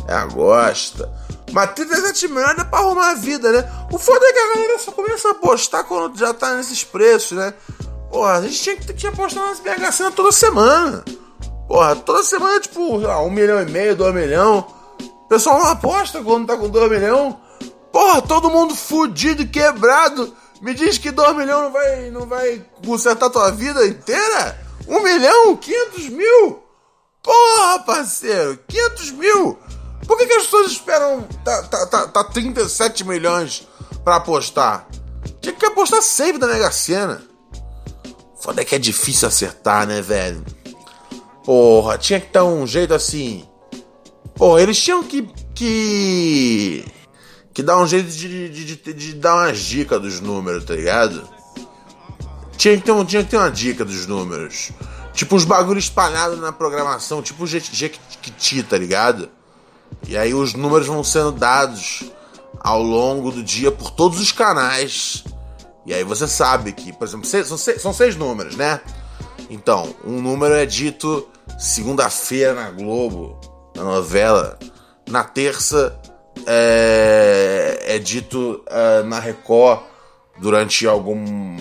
Ela 0.08 0.26
gosta. 0.26 1.08
Mas 1.52 1.72
37 1.75 2.26
milhões 2.26 2.58
é 2.58 2.64
pra 2.64 2.80
arrumar 2.80 3.12
a 3.12 3.14
vida, 3.14 3.52
né? 3.52 3.70
O 3.92 3.96
foda 3.96 4.26
é 4.26 4.32
que 4.32 4.38
a 4.40 4.54
galera 4.54 4.78
só 4.80 4.90
começa 4.90 5.28
a 5.28 5.30
apostar 5.30 5.84
quando 5.84 6.18
já 6.18 6.34
tá 6.34 6.56
nesses 6.56 6.82
preços, 6.82 7.38
né? 7.38 7.54
Porra, 8.10 8.38
a 8.38 8.42
gente 8.42 8.60
tinha 8.60 8.76
que, 8.76 9.06
apostar 9.06 9.44
nas 9.44 9.60
BH 9.60 10.16
toda 10.16 10.32
semana. 10.32 11.04
Porra, 11.68 11.94
toda 11.94 12.25
semana, 12.25 12.58
tipo, 12.58 12.96
um 12.96 13.30
milhão 13.30 13.62
e 13.62 13.70
meio, 13.70 13.94
dois 13.94 14.12
milhões. 14.12 14.77
Pessoal 15.28 15.58
não 15.58 15.66
aposta 15.66 16.23
quando 16.23 16.47
tá 16.47 16.56
com 16.56 16.68
2 16.68 16.90
milhões. 16.90 17.35
Porra, 17.92 18.23
todo 18.23 18.50
mundo 18.50 18.75
fudido, 18.75 19.47
quebrado. 19.47 20.35
Me 20.62 20.75
diz 20.75 20.99
que 20.99 21.11
2 21.11 21.37
milhões 21.37 21.64
não 21.64 21.73
vai, 21.73 22.11
não 22.11 22.26
vai 22.26 22.64
consertar 22.85 23.30
tua 23.30 23.50
vida 23.50 23.87
inteira? 23.87 24.58
1 24.87 24.97
um 24.97 25.02
milhão? 25.02 25.56
500 25.56 26.08
mil? 26.08 26.62
Porra, 27.23 27.80
parceiro, 27.80 28.58
500 28.66 29.11
mil? 29.12 29.58
Por 30.06 30.16
que, 30.16 30.26
que 30.26 30.32
as 30.32 30.44
pessoas 30.44 30.73
esperam 30.73 31.23
tá, 31.44 31.62
tá, 31.64 31.87
tá, 31.87 32.08
tá 32.08 32.25
37 32.25 33.04
milhões 33.04 33.68
para 34.02 34.16
apostar? 34.16 34.88
Tinha 35.40 35.54
que 35.54 35.66
apostar 35.66 36.00
sempre 36.00 36.38
da 36.38 36.47
Mega 36.47 36.73
Sena. 36.73 37.23
Foda 38.40 38.62
é 38.62 38.64
que 38.64 38.75
é 38.75 38.78
difícil 38.78 39.28
acertar, 39.28 39.87
né, 39.87 40.00
velho? 40.00 40.44
Porra, 41.44 41.99
tinha 41.99 42.20
que 42.20 42.32
dar 42.32 42.44
um 42.44 42.66
jeito 42.66 42.94
assim. 42.94 43.47
Porra, 44.38 44.62
eles 44.62 44.80
tinham 44.80 45.02
que. 45.02 45.28
que. 45.52 46.85
que 47.52 47.62
dar 47.62 47.76
um 47.78 47.87
jeito 47.87 48.09
de, 48.09 48.49
de, 48.49 48.76
de, 48.76 48.95
de 48.95 49.14
dar 49.14 49.35
umas 49.35 49.59
dicas 49.59 50.00
dos 50.00 50.21
números, 50.21 50.64
tá 50.64 50.75
ligado? 50.75 51.28
Tinha 52.57 52.76
que, 52.76 52.83
ter 52.83 52.92
um, 52.92 53.04
tinha 53.04 53.25
que 53.25 53.30
ter 53.30 53.37
uma 53.37 53.50
dica 53.50 53.85
dos 53.85 54.07
números. 54.07 54.71
Tipo 55.12 55.35
uns 55.35 55.45
bagulhos 55.45 55.85
espalhados 55.85 56.38
na 56.38 56.52
programação, 56.52 57.21
tipo 57.21 57.42
o 57.42 57.47
Jequiti, 57.47 58.62
tá 58.62 58.78
ligado? 58.78 59.28
E 60.07 60.16
aí 60.16 60.33
os 60.33 60.54
números 60.54 60.87
vão 60.87 61.02
sendo 61.02 61.33
dados 61.33 62.04
ao 62.61 62.80
longo 62.80 63.33
do 63.33 63.42
dia 63.42 63.73
por 63.73 63.90
todos 63.90 64.21
os 64.21 64.30
canais. 64.30 65.25
E 65.85 65.92
aí 65.92 66.04
você 66.04 66.28
sabe 66.28 66.73
que, 66.73 66.92
por 66.92 67.09
exemplo, 67.09 67.26
seis, 67.26 67.49
são, 67.49 67.59
seis, 67.59 67.83
são 67.83 67.92
seis 67.92 68.14
números, 68.14 68.54
né? 68.54 68.80
Então, 69.50 69.95
um 70.04 70.21
número 70.21 70.54
é 70.54 70.66
dito 70.66 71.26
segunda-feira 71.59 72.54
na 72.54 72.71
Globo, 72.71 73.40
na 73.78 73.85
novela. 73.85 74.58
Na 75.08 75.25
terça 75.25 75.99
é, 76.47 77.85
é 77.87 77.99
dito 77.99 78.62
uh, 78.66 79.06
na 79.06 79.18
Record 79.18 79.80
durante 80.38 80.87
algum 80.87 81.56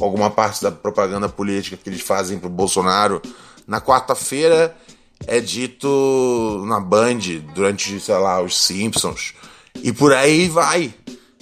alguma 0.00 0.30
parte 0.30 0.62
da 0.62 0.70
propaganda 0.70 1.28
política 1.28 1.76
que 1.76 1.90
eles 1.90 2.00
fazem 2.00 2.38
pro 2.38 2.48
Bolsonaro. 2.48 3.20
Na 3.66 3.80
quarta-feira 3.80 4.74
é 5.26 5.40
dito 5.40 6.64
na 6.66 6.80
Band 6.80 7.18
durante, 7.54 8.00
sei 8.00 8.16
lá, 8.16 8.40
os 8.40 8.58
Simpsons. 8.58 9.34
E 9.82 9.92
por 9.92 10.14
aí 10.14 10.48
vai. 10.48 10.94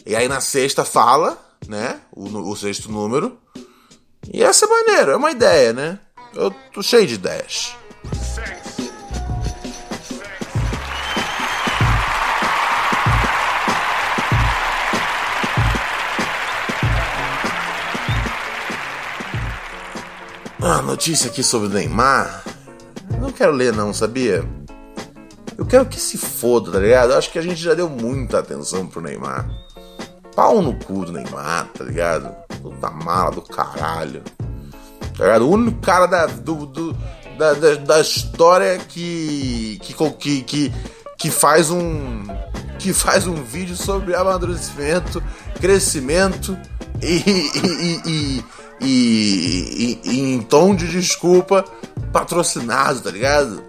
E 0.04 0.16
aí 0.16 0.26
na 0.26 0.40
sexta 0.40 0.84
fala, 0.84 1.38
né? 1.68 2.00
O, 2.10 2.24
o 2.50 2.56
sexto 2.56 2.90
número. 2.90 3.38
E 4.32 4.42
essa 4.42 4.66
é 4.66 4.68
maneira, 4.68 5.12
é 5.12 5.16
uma 5.16 5.30
ideia, 5.30 5.72
né? 5.72 5.98
Eu 6.34 6.50
tô 6.72 6.82
cheio 6.82 7.06
de 7.06 7.14
ideias. 7.14 7.76
Ah, 20.78 20.82
notícia 20.82 21.28
aqui 21.28 21.42
sobre 21.42 21.66
o 21.66 21.70
Neymar. 21.72 22.44
Não 23.20 23.32
quero 23.32 23.50
ler, 23.50 23.72
não, 23.72 23.92
sabia? 23.92 24.48
Eu 25.56 25.66
quero 25.66 25.84
que 25.86 25.98
se 25.98 26.16
foda, 26.16 26.70
tá 26.70 26.78
ligado? 26.78 27.10
Eu 27.10 27.18
acho 27.18 27.32
que 27.32 27.38
a 27.40 27.42
gente 27.42 27.60
já 27.60 27.74
deu 27.74 27.88
muita 27.88 28.38
atenção 28.38 28.86
pro 28.86 29.00
Neymar. 29.00 29.50
Pau 30.36 30.62
no 30.62 30.72
cu 30.78 31.04
do 31.04 31.10
Neymar, 31.10 31.66
tá 31.76 31.82
ligado? 31.82 32.32
Puta 32.62 32.92
mala 32.92 33.32
do 33.32 33.42
caralho. 33.42 34.22
Tá 35.16 35.24
ligado? 35.24 35.46
O 35.46 35.50
único 35.50 35.80
cara 35.80 36.06
da, 36.06 36.26
do, 36.26 36.64
do 36.64 36.96
da, 37.36 37.54
da, 37.54 37.74
da, 37.74 38.00
história 38.00 38.78
que, 38.78 39.80
que, 39.82 39.94
que, 40.12 40.42
que, 40.42 40.72
que 41.18 41.28
faz 41.28 41.72
um. 41.72 42.22
que 42.78 42.92
faz 42.92 43.26
um 43.26 43.42
vídeo 43.42 43.74
sobre 43.74 44.14
amadurecimento, 44.14 45.20
crescimento 45.60 46.56
e, 47.02 47.16
e, 47.16 47.50
e, 47.56 48.02
e, 48.06 48.44
e, 48.80 50.00
em 50.04 50.40
tom 50.42 50.74
de 50.74 50.88
desculpa 50.88 51.64
patrocinado, 52.12 53.00
tá 53.00 53.10
ligado? 53.10 53.62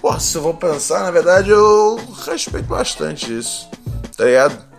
Pô, 0.00 0.18
se 0.18 0.36
eu 0.36 0.42
vou 0.42 0.54
pensar, 0.54 1.00
na 1.00 1.10
verdade 1.10 1.50
eu 1.50 2.00
respeito 2.26 2.66
bastante 2.66 3.36
isso, 3.36 3.68
tá 4.16 4.24
ligado? 4.24 4.70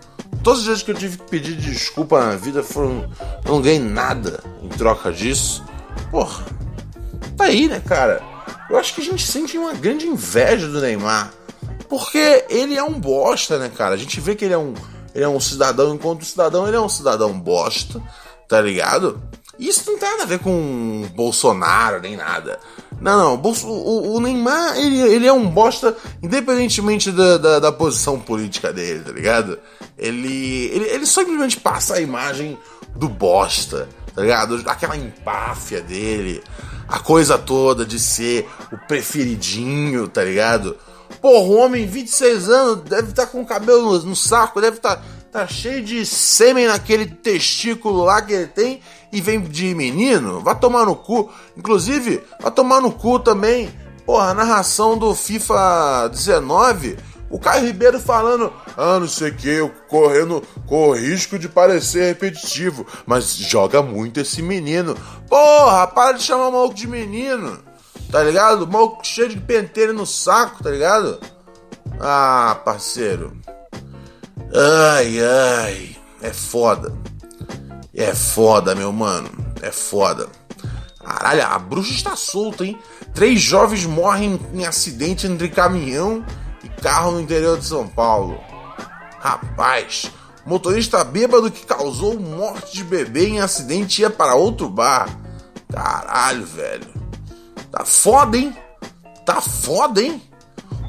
Todos 0.43 0.61
os 0.61 0.65
dias 0.65 0.81
que 0.81 0.91
eu 0.91 0.95
tive 0.95 1.17
que 1.17 1.29
pedir 1.29 1.55
desculpa 1.55 2.19
na 2.19 2.35
vida 2.35 2.63
foram. 2.63 3.07
Eu 3.45 3.51
não 3.51 3.61
ganhei 3.61 3.79
nada 3.79 4.43
em 4.63 4.69
troca 4.69 5.11
disso. 5.11 5.63
Porra, 6.09 6.43
tá 7.37 7.45
aí, 7.45 7.67
né, 7.67 7.79
cara? 7.79 8.23
Eu 8.67 8.77
acho 8.77 8.95
que 8.95 9.01
a 9.01 9.03
gente 9.03 9.25
sente 9.25 9.57
uma 9.57 9.73
grande 9.73 10.07
inveja 10.07 10.67
do 10.67 10.81
Neymar. 10.81 11.31
Porque 11.87 12.45
ele 12.49 12.75
é 12.75 12.83
um 12.83 12.99
bosta, 12.99 13.59
né, 13.59 13.69
cara? 13.69 13.93
A 13.93 13.97
gente 13.97 14.19
vê 14.19 14.35
que 14.35 14.45
ele 14.45 14.53
é 14.53 14.57
um, 14.57 14.73
ele 15.13 15.25
é 15.25 15.29
um 15.29 15.39
cidadão, 15.39 15.93
enquanto 15.93 16.25
cidadão, 16.25 16.67
ele 16.67 16.77
é 16.77 16.81
um 16.81 16.89
cidadão 16.89 17.37
bosta, 17.39 18.01
tá 18.47 18.59
ligado? 18.61 19.21
Isso 19.61 19.91
não 19.91 19.99
tem 19.99 20.09
nada 20.09 20.23
a 20.23 20.25
ver 20.25 20.39
com 20.39 21.07
Bolsonaro 21.13 22.01
nem 22.01 22.17
nada. 22.17 22.59
Não, 22.99 23.37
não. 23.37 23.51
O, 23.51 24.15
o 24.15 24.19
Neymar, 24.19 24.75
ele, 24.75 24.99
ele 24.99 25.27
é 25.27 25.31
um 25.31 25.47
bosta, 25.47 25.95
independentemente 26.21 27.11
da, 27.11 27.37
da, 27.37 27.59
da, 27.59 27.71
posição 27.71 28.19
política 28.19 28.73
dele, 28.73 29.03
tá 29.03 29.11
ligado? 29.11 29.59
Ele, 29.95 30.65
ele, 30.73 30.85
ele 30.85 31.05
simplesmente 31.05 31.59
passa 31.59 31.93
a 31.93 32.01
imagem 32.01 32.57
do 32.95 33.07
bosta, 33.07 33.87
tá 34.15 34.23
ligado? 34.23 34.63
Aquela 34.65 34.97
empáfia 34.97 35.79
dele, 35.79 36.43
a 36.87 36.97
coisa 36.97 37.37
toda 37.37 37.85
de 37.85 37.99
ser 37.99 38.49
o 38.71 38.77
preferidinho, 38.87 40.07
tá 40.07 40.23
ligado? 40.23 40.75
Porra, 41.21 41.45
o 41.45 41.55
homem, 41.57 41.85
26 41.85 42.49
anos, 42.49 42.81
deve 42.83 43.09
estar 43.09 43.27
tá 43.27 43.31
com 43.31 43.41
o 43.41 43.45
cabelo 43.45 43.99
no, 43.99 44.15
saco, 44.15 44.59
deve 44.59 44.77
estar. 44.77 44.95
Tá 44.95 45.03
tá 45.31 45.47
cheio 45.47 45.81
de 45.81 46.05
sêmen 46.05 46.67
naquele 46.67 47.05
testículo 47.05 48.03
lá 48.03 48.21
que 48.21 48.33
ele 48.33 48.47
tem 48.47 48.81
e 49.11 49.21
vem 49.21 49.39
de 49.41 49.73
menino, 49.73 50.41
vai 50.41 50.57
tomar 50.59 50.85
no 50.85 50.95
cu. 50.95 51.31
Inclusive, 51.55 52.21
vai 52.39 52.51
tomar 52.51 52.81
no 52.81 52.91
cu 52.91 53.17
também, 53.19 53.69
porra, 54.05 54.31
a 54.31 54.33
narração 54.33 54.97
do 54.97 55.15
FIFA 55.15 56.09
19, 56.09 56.97
o 57.29 57.39
Caio 57.39 57.65
Ribeiro 57.65 57.97
falando, 57.97 58.51
ah, 58.75 58.99
não 58.99 59.07
sei 59.07 59.29
o 59.29 59.35
que, 59.35 59.47
eu 59.47 59.71
correndo, 59.87 60.43
com 60.67 60.91
risco 60.91 61.39
de 61.39 61.47
parecer 61.47 62.07
repetitivo, 62.07 62.85
mas 63.05 63.33
joga 63.33 63.81
muito 63.81 64.19
esse 64.19 64.41
menino. 64.41 64.97
Porra, 65.29 65.87
para 65.87 66.17
de 66.17 66.23
chamar 66.23 66.49
o 66.49 66.51
maluco 66.51 66.75
de 66.75 66.87
menino, 66.87 67.57
tá 68.11 68.21
ligado? 68.21 68.63
O 68.63 68.67
maluco 68.67 69.07
cheio 69.07 69.29
de 69.29 69.37
pentelho 69.37 69.93
no 69.93 70.05
saco, 70.05 70.61
tá 70.61 70.69
ligado? 70.69 71.19
Ah, 72.01 72.59
parceiro. 72.65 73.40
Ai, 74.53 75.17
ai, 75.23 75.95
é 76.21 76.33
foda. 76.33 76.93
É 77.93 78.13
foda, 78.13 78.75
meu 78.75 78.91
mano. 78.91 79.29
É 79.61 79.71
foda. 79.71 80.27
Caralho, 80.99 81.45
a 81.45 81.57
bruxa 81.57 81.93
está 81.93 82.15
solta, 82.17 82.65
hein? 82.65 82.77
Três 83.13 83.41
jovens 83.41 83.85
morrem 83.85 84.39
em 84.53 84.65
acidente 84.65 85.25
entre 85.25 85.49
caminhão 85.49 86.25
e 86.63 86.67
carro 86.67 87.11
no 87.11 87.21
interior 87.21 87.57
de 87.57 87.65
São 87.65 87.87
Paulo. 87.87 88.39
Rapaz, 89.19 90.11
motorista 90.45 91.03
bêbado 91.03 91.49
que 91.49 91.65
causou 91.65 92.19
morte 92.19 92.73
de 92.73 92.83
bebê 92.83 93.27
em 93.27 93.39
acidente 93.39 94.01
ia 94.01 94.09
para 94.09 94.35
outro 94.35 94.69
bar. 94.69 95.07
Caralho, 95.71 96.45
velho. 96.45 96.87
Tá 97.71 97.85
foda, 97.85 98.37
hein? 98.37 98.55
Tá 99.25 99.39
foda, 99.39 100.01
hein? 100.01 100.21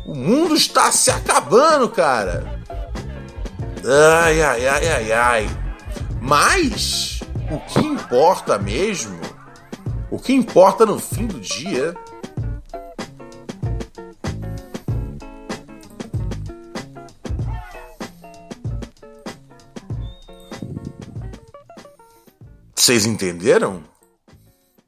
O 0.05 0.15
mundo 0.17 0.57
está 0.57 0.91
se 0.91 1.11
acabando, 1.11 1.89
cara. 1.89 2.62
Ai, 3.85 4.41
ai, 4.41 4.69
ai, 4.69 4.89
ai, 4.89 5.13
ai. 5.13 5.51
Mas 6.21 7.21
o 7.51 7.59
que 7.59 7.81
importa 7.81 8.57
mesmo, 8.57 9.19
o 10.09 10.19
que 10.21 10.33
importa 10.33 10.87
no 10.87 11.01
fim 11.01 11.27
do 11.27 11.41
dia. 11.41 11.95
Vocês 22.77 23.05
entenderam? 23.05 23.83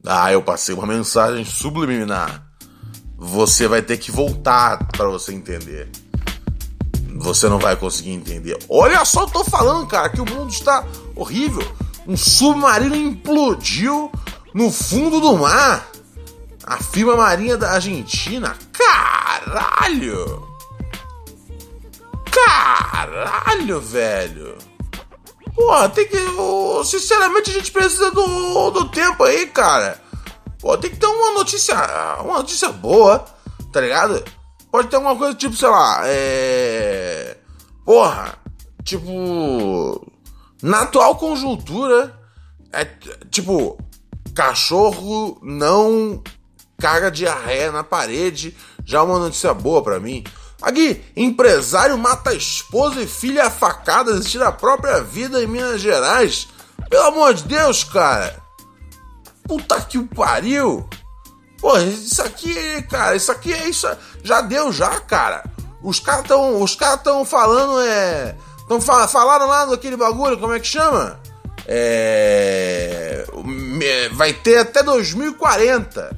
Ah, 0.07 0.33
eu 0.33 0.43
passei 0.43 0.75
uma 0.75 0.87
mensagem 0.87 1.45
subliminar. 1.45 2.47
Você 3.17 3.67
vai 3.67 3.83
ter 3.83 3.97
que 3.99 4.13
voltar 4.13 4.87
para 4.89 5.09
você 5.09 5.33
entender 5.33 5.91
você 7.15 7.49
não 7.49 7.59
vai 7.59 7.77
conseguir 7.77 8.11
entender. 8.11 8.59
Olha 8.69 9.05
só, 9.05 9.23
eu 9.23 9.29
tô 9.29 9.45
falando, 9.45 9.87
cara, 9.87 10.09
que 10.09 10.21
o 10.21 10.29
mundo 10.29 10.51
está 10.51 10.85
horrível. 11.15 11.67
Um 12.07 12.17
submarino 12.17 12.97
implodiu 12.97 14.11
no 14.53 14.71
fundo 14.71 15.21
do 15.21 15.37
mar. 15.37 15.89
A 16.67 16.79
firma 16.79 17.17
marinha 17.17 17.57
da 17.57 17.73
Argentina. 17.73 18.57
Caralho! 18.73 20.49
Caralho, 22.31 23.81
velho! 23.81 24.59
Pô, 25.55 25.89
tem 25.91 26.09
que. 26.09 26.19
Sinceramente, 26.85 27.51
a 27.51 27.53
gente 27.53 27.71
precisa 27.71 28.11
do, 28.11 28.71
do 28.71 28.89
tempo 28.89 29.23
aí, 29.23 29.47
cara. 29.47 30.03
Pô, 30.59 30.77
tem 30.77 30.91
que 30.91 30.97
ter 30.97 31.07
uma 31.07 31.33
notícia. 31.33 31.77
Uma 32.21 32.39
notícia 32.39 32.73
boa, 32.73 33.25
tá 33.73 33.81
ligado? 33.81 34.25
Pode 34.75 34.89
ter 34.89 34.97
alguma 34.97 35.15
coisa 35.15 35.35
tipo, 35.35 35.55
sei 35.55 35.69
lá, 35.69 36.01
é. 36.05 36.94
Porra, 37.85 38.39
tipo. 38.83 40.11
Na 40.63 40.83
atual 40.83 41.17
conjuntura, 41.17 42.19
é 42.73 42.85
tipo, 43.31 43.79
cachorro 44.35 45.39
não 45.43 46.23
caga 46.79 47.11
diarreia 47.11 47.71
na 47.71 47.85
parede. 47.85 48.57
Já 48.85 48.99
é 48.99 49.03
uma 49.03 49.19
notícia 49.19 49.53
boa 49.53 49.83
para 49.83 50.01
mim. 50.01 50.25
Aqui, 50.63 51.05
empresário 51.15 51.99
mata 51.99 52.33
esposa 52.33 53.03
e 53.03 53.07
filha 53.07 53.45
a 53.45 53.51
facadas 53.51 54.25
e 54.25 54.31
tira 54.31 54.49
a 54.49 54.53
própria 54.53 55.03
vida 55.03 55.43
em 55.43 55.47
Minas 55.47 55.81
Gerais. 55.81 56.49
Pelo 56.89 57.09
amor 57.09 57.35
de 57.35 57.45
Deus, 57.45 57.85
cara. 57.85 58.43
Puta 59.47 59.81
que 59.83 59.99
o 59.99 60.07
pariu! 60.07 60.89
Pô, 61.61 61.79
isso 61.79 62.23
aqui, 62.23 62.83
cara, 62.83 63.15
isso 63.15 63.31
aqui 63.31 63.53
é 63.53 63.69
isso. 63.69 63.87
Já 64.23 64.41
deu, 64.41 64.73
já, 64.73 65.01
cara. 65.01 65.45
Os 65.85 66.01
caras 66.01 66.23
estão 66.23 66.63
os 66.63 66.75
caras 66.75 67.03
tão 67.03 67.25
falando, 67.27 67.79
é. 67.83 68.35
Tão, 68.67 68.81
falaram 68.81 69.47
lá 69.47 69.67
daquele 69.67 69.97
bagulho, 69.97 70.39
como 70.39 70.55
é 70.55 70.59
que 70.59 70.67
chama? 70.67 71.21
É, 71.67 73.27
vai 74.13 74.33
ter 74.33 74.59
até 74.59 74.83
2040. 74.83 76.17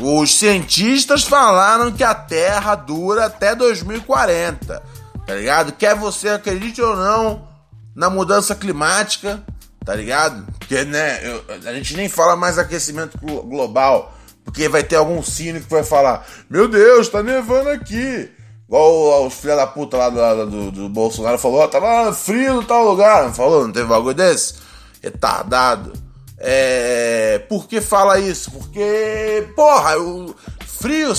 Os 0.00 0.38
cientistas 0.38 1.22
falaram 1.24 1.92
que 1.92 2.02
a 2.02 2.14
Terra 2.14 2.74
dura 2.74 3.26
até 3.26 3.54
2040. 3.54 4.82
Tá 5.26 5.34
ligado? 5.34 5.72
Quer 5.72 5.94
você 5.94 6.30
acredite 6.30 6.80
ou 6.80 6.96
não 6.96 7.46
na 7.94 8.08
mudança 8.08 8.54
climática, 8.54 9.42
tá 9.84 9.94
ligado? 9.94 10.46
Porque, 10.58 10.84
né, 10.84 11.20
eu, 11.22 11.44
a 11.66 11.74
gente 11.74 11.94
nem 11.94 12.08
fala 12.08 12.36
mais 12.36 12.56
aquecimento 12.58 13.18
global, 13.18 14.14
porque 14.44 14.68
vai 14.68 14.82
ter 14.82 14.96
algum 14.96 15.22
cínico 15.22 15.66
que 15.66 15.74
vai 15.74 15.84
falar: 15.84 16.26
Meu 16.48 16.68
Deus, 16.68 17.08
tá 17.10 17.22
nevando 17.22 17.68
aqui. 17.68 18.30
Igual 18.68 19.26
os 19.26 19.32
filha 19.32 19.56
da 19.56 19.66
puta 19.66 19.96
lá 19.96 20.10
do, 20.10 20.46
do, 20.46 20.70
do 20.70 20.88
Bolsonaro 20.90 21.38
falou: 21.38 21.62
oh, 21.62 21.68
tava 21.68 22.12
frio 22.12 22.54
no 22.54 22.64
tal 22.64 22.84
lugar. 22.84 23.24
Não 23.24 23.32
falou? 23.32 23.66
Não 23.66 23.72
teve 23.72 23.88
bagulho 23.88 24.14
desse? 24.14 24.54
Retardado. 25.02 25.92
É. 26.36 27.42
Por 27.48 27.66
que 27.66 27.80
fala 27.80 28.20
isso? 28.20 28.50
Porque, 28.50 29.48
porra, 29.56 29.98
o 29.98 30.34
frio 30.66 31.14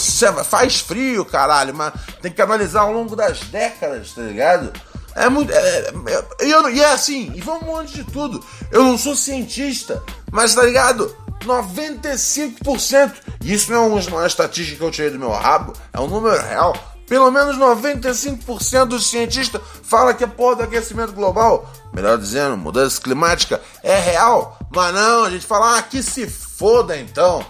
faz 0.45 0.79
frio, 0.79 1.25
caralho, 1.25 1.73
mas 1.73 1.93
tem 2.21 2.31
que 2.31 2.41
analisar 2.41 2.81
ao 2.81 2.93
longo 2.93 3.15
das 3.15 3.39
décadas, 3.41 4.13
tá 4.13 4.21
ligado? 4.21 4.71
É 5.15 5.27
muito. 5.27 5.51
É, 5.51 5.91
é, 6.07 6.23
eu, 6.41 6.69
e 6.69 6.79
é 6.81 6.93
assim, 6.93 7.31
e 7.33 7.41
vamos 7.41 7.65
longe 7.65 7.95
de 7.95 8.03
tudo. 8.03 8.45
Eu 8.71 8.83
não 8.83 8.97
sou 8.97 9.15
cientista, 9.15 10.03
mas 10.31 10.53
tá 10.53 10.61
ligado? 10.63 11.13
95%, 11.43 13.13
e 13.43 13.53
isso 13.53 13.71
não 13.71 13.97
é 13.97 14.01
uma 14.07 14.27
estatística 14.27 14.77
que 14.77 14.83
eu 14.83 14.91
tirei 14.91 15.09
do 15.09 15.19
meu 15.19 15.31
rabo, 15.31 15.73
é 15.91 15.99
um 15.99 16.07
número 16.07 16.39
real. 16.41 16.75
Pelo 17.09 17.31
menos 17.31 17.57
95% 17.57 18.85
dos 18.85 19.09
cientistas 19.09 19.59
fala 19.81 20.13
que 20.13 20.23
a 20.23 20.27
porra 20.27 20.57
do 20.57 20.63
aquecimento 20.63 21.11
global, 21.11 21.67
melhor 21.91 22.19
dizendo, 22.19 22.55
mudança 22.55 23.01
climática, 23.01 23.59
é 23.81 23.99
real. 23.99 24.59
Mas 24.73 24.93
não, 24.93 25.23
a 25.23 25.29
gente 25.31 25.43
fala, 25.43 25.79
ah, 25.79 25.81
que 25.81 26.03
se 26.03 26.29
foda 26.29 26.95
então, 26.95 27.43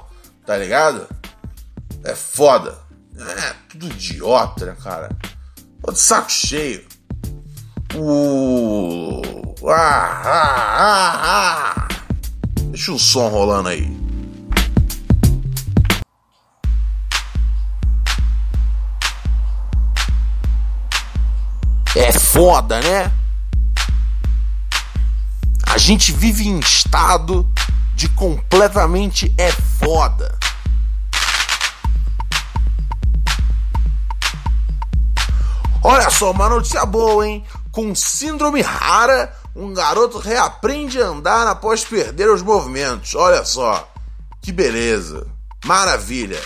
tá 0.46 0.56
ligado? 0.56 1.06
É 2.06 2.16
foda. 2.16 2.78
É 3.20 3.54
tudo 3.68 3.88
idiota, 3.88 4.66
né, 4.66 4.78
cara? 4.82 5.10
Tô 5.84 5.92
de 5.92 6.00
saco 6.00 6.32
cheio. 6.32 6.88
Uh, 7.96 9.22
ah, 9.68 10.22
ah, 10.26 10.72
ah, 10.78 11.22
ah. 11.26 11.88
Deixa 12.72 12.94
o 12.94 13.00
som 13.00 13.28
rolando 13.28 13.68
aí. 13.68 13.99
É 21.96 22.12
foda, 22.12 22.80
né? 22.82 23.12
A 25.66 25.78
gente 25.78 26.12
vive 26.12 26.48
em 26.48 26.60
estado 26.60 27.48
de 27.96 28.08
completamente 28.10 29.34
é 29.38 29.52
foda. 29.52 30.38
Olha 35.84 36.10
só, 36.10 36.32
uma 36.32 36.48
notícia 36.50 36.86
boa, 36.86 37.26
hein? 37.26 37.44
Com 37.72 37.96
síndrome 37.96 38.62
rara, 38.62 39.34
um 39.56 39.74
garoto 39.74 40.20
reaprende 40.20 41.02
a 41.02 41.08
andar 41.08 41.48
após 41.48 41.84
perder 41.84 42.30
os 42.30 42.42
movimentos. 42.42 43.16
Olha 43.16 43.44
só, 43.44 43.90
que 44.42 44.52
beleza, 44.52 45.26
maravilha. 45.66 46.40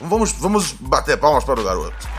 Vamos, 0.00 0.32
vamos 0.32 0.72
bater 0.72 1.16
palmas 1.18 1.44
para 1.44 1.60
o 1.60 1.64
garoto. 1.64 2.17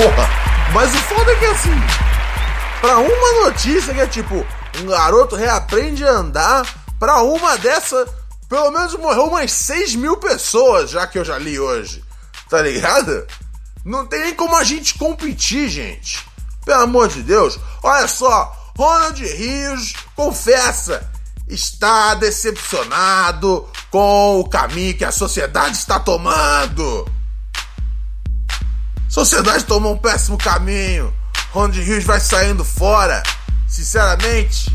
Porra, 0.00 0.30
mas 0.72 0.94
o 0.94 0.96
foda 0.96 1.30
é 1.30 1.36
que 1.36 1.44
assim, 1.44 1.78
pra 2.80 2.96
uma 2.96 3.44
notícia 3.44 3.92
que 3.92 4.00
é 4.00 4.06
tipo, 4.06 4.46
um 4.80 4.86
garoto 4.86 5.36
reaprende 5.36 6.02
a 6.06 6.12
andar, 6.12 6.66
pra 6.98 7.20
uma 7.20 7.58
dessa, 7.58 8.06
pelo 8.48 8.70
menos 8.70 8.94
morreu 8.94 9.26
umas 9.26 9.52
6 9.52 9.96
mil 9.96 10.16
pessoas, 10.16 10.88
já 10.88 11.06
que 11.06 11.18
eu 11.18 11.24
já 11.24 11.36
li 11.36 11.60
hoje. 11.60 12.02
Tá 12.48 12.62
ligado? 12.62 13.26
Não 13.84 14.06
tem 14.06 14.20
nem 14.20 14.34
como 14.34 14.56
a 14.56 14.64
gente 14.64 14.96
competir, 14.96 15.68
gente. 15.68 16.24
Pelo 16.64 16.84
amor 16.84 17.08
de 17.08 17.22
Deus. 17.22 17.60
Olha 17.82 18.08
só, 18.08 18.56
Ronald 18.78 19.22
Rios 19.22 19.92
confessa 20.16 21.10
está 21.46 22.14
decepcionado 22.14 23.68
com 23.90 24.40
o 24.40 24.48
caminho 24.48 24.96
que 24.96 25.04
a 25.04 25.12
sociedade 25.12 25.76
está 25.76 26.00
tomando. 26.00 27.06
Sociedade 29.10 29.64
tomou 29.64 29.94
um 29.94 29.98
péssimo 29.98 30.38
caminho. 30.38 31.12
Ronald 31.52 31.82
Rios 31.82 32.04
vai 32.04 32.20
saindo 32.20 32.64
fora. 32.64 33.20
Sinceramente. 33.66 34.72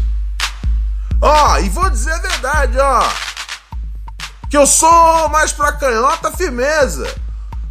Ó, 1.21 1.53
oh, 1.53 1.59
e 1.59 1.69
vou 1.69 1.89
dizer 1.89 2.11
a 2.11 2.19
verdade, 2.19 2.77
ó. 2.77 3.09
Que 4.49 4.57
eu 4.57 4.67
sou 4.67 5.29
mais 5.29 5.53
pra 5.53 5.71
canhota 5.71 6.33
firmeza. 6.33 7.15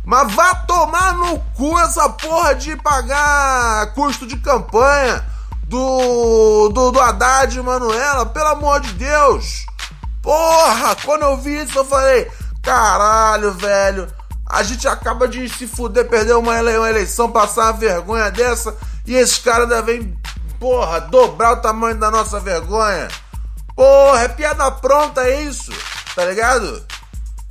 Mas 0.07 0.33
vá 0.33 0.55
tomar 0.55 1.13
no 1.13 1.39
cu 1.55 1.79
essa 1.81 2.09
porra 2.09 2.55
de 2.55 2.75
pagar 2.77 3.93
custo 3.93 4.27
de 4.27 4.39
campanha 4.39 5.23
do, 5.65 6.71
do, 6.71 6.91
do 6.91 7.01
Haddad 7.01 7.59
e 7.59 7.63
Manuela, 7.63 8.25
pelo 8.25 8.49
amor 8.49 8.81
de 8.81 8.93
Deus. 8.95 9.67
Porra, 10.23 10.97
quando 11.05 11.23
eu 11.23 11.37
vi 11.37 11.63
isso 11.63 11.79
eu 11.79 11.85
falei, 11.85 12.31
caralho, 12.63 13.53
velho 13.53 14.24
a 14.47 14.63
gente 14.63 14.87
acaba 14.87 15.27
de 15.27 15.49
se 15.49 15.67
fuder, 15.67 16.09
perder 16.09 16.35
uma 16.37 16.57
eleição, 16.59 17.31
passar 17.31 17.65
uma 17.65 17.73
vergonha 17.73 18.31
dessa, 18.31 18.77
e 19.07 19.15
esses 19.15 19.39
caras 19.39 19.69
devem, 19.69 20.17
porra, 20.61 21.01
dobrar 21.01 21.53
o 21.53 21.63
tamanho 21.63 21.99
da 21.99 22.11
nossa 22.11 22.39
vergonha. 22.39 23.09
Porra, 23.75 24.23
é 24.23 24.29
piada 24.29 24.71
pronta 24.71 25.23
é 25.23 25.43
isso, 25.43 25.73
tá 26.15 26.25
ligado? 26.25 26.85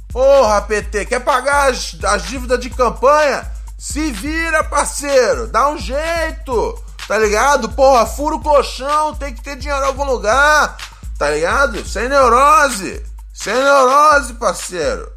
Porra, 0.09 0.61
PT, 0.61 1.05
quer 1.05 1.19
pagar 1.19 1.71
as, 1.71 1.97
as 2.03 2.23
dívidas 2.23 2.59
de 2.59 2.69
campanha? 2.69 3.51
Se 3.77 4.11
vira, 4.11 4.63
parceiro, 4.63 5.47
dá 5.47 5.67
um 5.69 5.77
jeito, 5.77 6.81
tá 7.07 7.17
ligado? 7.17 7.69
Porra, 7.69 8.05
fura 8.05 8.35
o 8.35 8.41
colchão, 8.41 9.15
tem 9.15 9.33
que 9.33 9.41
ter 9.41 9.57
dinheiro 9.57 9.83
em 9.83 9.87
algum 9.87 10.05
lugar, 10.05 10.77
tá 11.17 11.29
ligado? 11.31 11.85
Sem 11.85 12.07
neurose, 12.07 13.03
sem 13.33 13.53
neurose, 13.53 14.35
parceiro. 14.35 15.11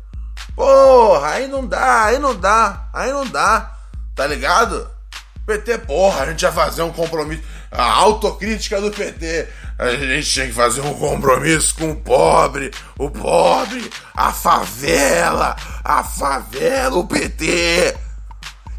Porra, 0.56 1.28
aí 1.32 1.46
não 1.46 1.66
dá, 1.66 2.04
aí 2.06 2.18
não 2.18 2.34
dá, 2.34 2.88
aí 2.94 3.12
não 3.12 3.26
dá, 3.26 3.76
tá 4.14 4.26
ligado? 4.26 4.90
PT, 5.46 5.78
porra, 5.78 6.22
a 6.22 6.26
gente 6.30 6.42
ia 6.42 6.50
fazer 6.50 6.82
um 6.82 6.90
compromisso. 6.90 7.42
A 7.70 7.84
autocrítica 7.84 8.80
do 8.80 8.90
PT. 8.90 9.48
A 9.78 9.90
gente 9.90 10.28
tinha 10.28 10.46
que 10.46 10.52
fazer 10.52 10.80
um 10.80 10.94
compromisso 10.94 11.74
com 11.76 11.90
o 11.90 11.96
pobre, 11.96 12.72
o 12.98 13.10
pobre, 13.10 13.90
a 14.14 14.32
favela, 14.32 15.54
a 15.84 16.02
favela, 16.02 16.96
o 16.96 17.06
PT. 17.06 17.94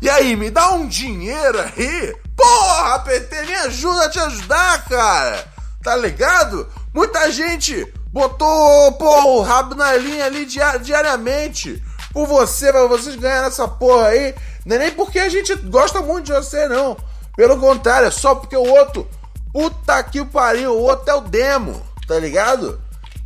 E 0.01 0.09
aí, 0.09 0.35
me 0.35 0.49
dá 0.49 0.71
um 0.71 0.87
dinheiro 0.87 1.59
aí? 1.59 2.15
Porra, 2.35 2.99
PT, 2.99 3.43
me 3.43 3.55
ajuda 3.55 4.05
a 4.05 4.09
te 4.09 4.19
ajudar, 4.19 4.85
cara. 4.85 5.47
Tá 5.83 5.95
ligado? 5.95 6.67
Muita 6.93 7.31
gente 7.31 7.93
Botou, 8.11 8.91
pô, 8.93 9.37
o 9.37 9.41
rabo 9.41 9.75
na 9.75 9.95
linha 9.95 10.25
ali 10.25 10.45
diariamente. 10.45 11.81
Por 12.13 12.25
você, 12.25 12.71
pra 12.71 12.87
vocês 12.87 13.15
ganharem 13.15 13.47
essa 13.47 13.67
porra 13.67 14.07
aí. 14.07 14.33
Não 14.65 14.75
é 14.75 14.79
nem 14.79 14.91
porque 14.91 15.19
a 15.19 15.29
gente 15.29 15.55
gosta 15.55 16.01
muito 16.01 16.25
de 16.25 16.33
você, 16.33 16.67
não. 16.67 16.97
Pelo 17.35 17.59
contrário, 17.59 18.07
é 18.07 18.11
só 18.11 18.35
porque 18.35 18.57
o 18.57 18.65
outro. 18.65 19.07
Puta 19.53 20.01
que 20.03 20.23
pariu, 20.25 20.73
o 20.73 20.81
outro 20.81 21.09
é 21.09 21.15
o 21.15 21.21
demo, 21.21 21.81
tá 22.07 22.17
ligado? 22.19 22.81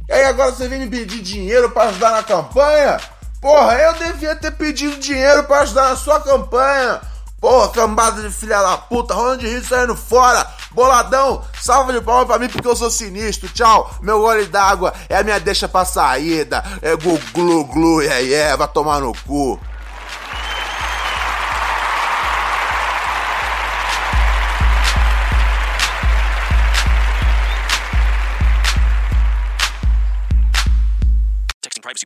E 0.08 0.14
aí 0.14 0.26
agora 0.26 0.52
você 0.52 0.68
vem 0.68 0.80
me 0.80 0.90
pedir 0.90 1.22
dinheiro 1.22 1.72
para 1.72 1.90
ajudar 1.90 2.12
na 2.12 2.24
campanha? 2.24 3.00
Porra, 3.42 3.74
eu 3.74 3.94
devia 3.94 4.36
ter 4.36 4.52
pedido 4.52 5.00
dinheiro 5.00 5.44
para 5.46 5.62
ajudar 5.62 5.90
na 5.90 5.96
sua 5.96 6.20
campanha. 6.20 7.02
Porra, 7.42 7.70
cambada 7.70 8.22
de 8.22 8.30
filha 8.30 8.62
da 8.62 8.78
puta, 8.78 9.16
Ronald 9.16 9.44
Rio 9.44 9.66
saindo 9.66 9.96
fora. 9.96 10.46
Boladão, 10.70 11.42
salva 11.60 11.92
de 11.92 12.00
palmas 12.00 12.28
pra 12.28 12.38
mim 12.38 12.48
porque 12.48 12.68
eu 12.68 12.76
sou 12.76 12.92
sinistro. 12.92 13.50
Tchau, 13.50 13.90
meu 14.00 14.20
gole 14.20 14.46
d'água 14.46 14.94
é 15.10 15.18
a 15.18 15.24
minha 15.24 15.40
deixa 15.40 15.68
pra 15.68 15.84
saída. 15.84 16.64
É 16.84 16.96
glu 16.96 17.20
glu 17.34 17.66
glu, 17.66 18.02
é, 18.04 18.32
é, 18.32 18.56
vai 18.56 18.68
tomar 18.68 19.02
no 19.02 19.12
cu. 19.26 19.60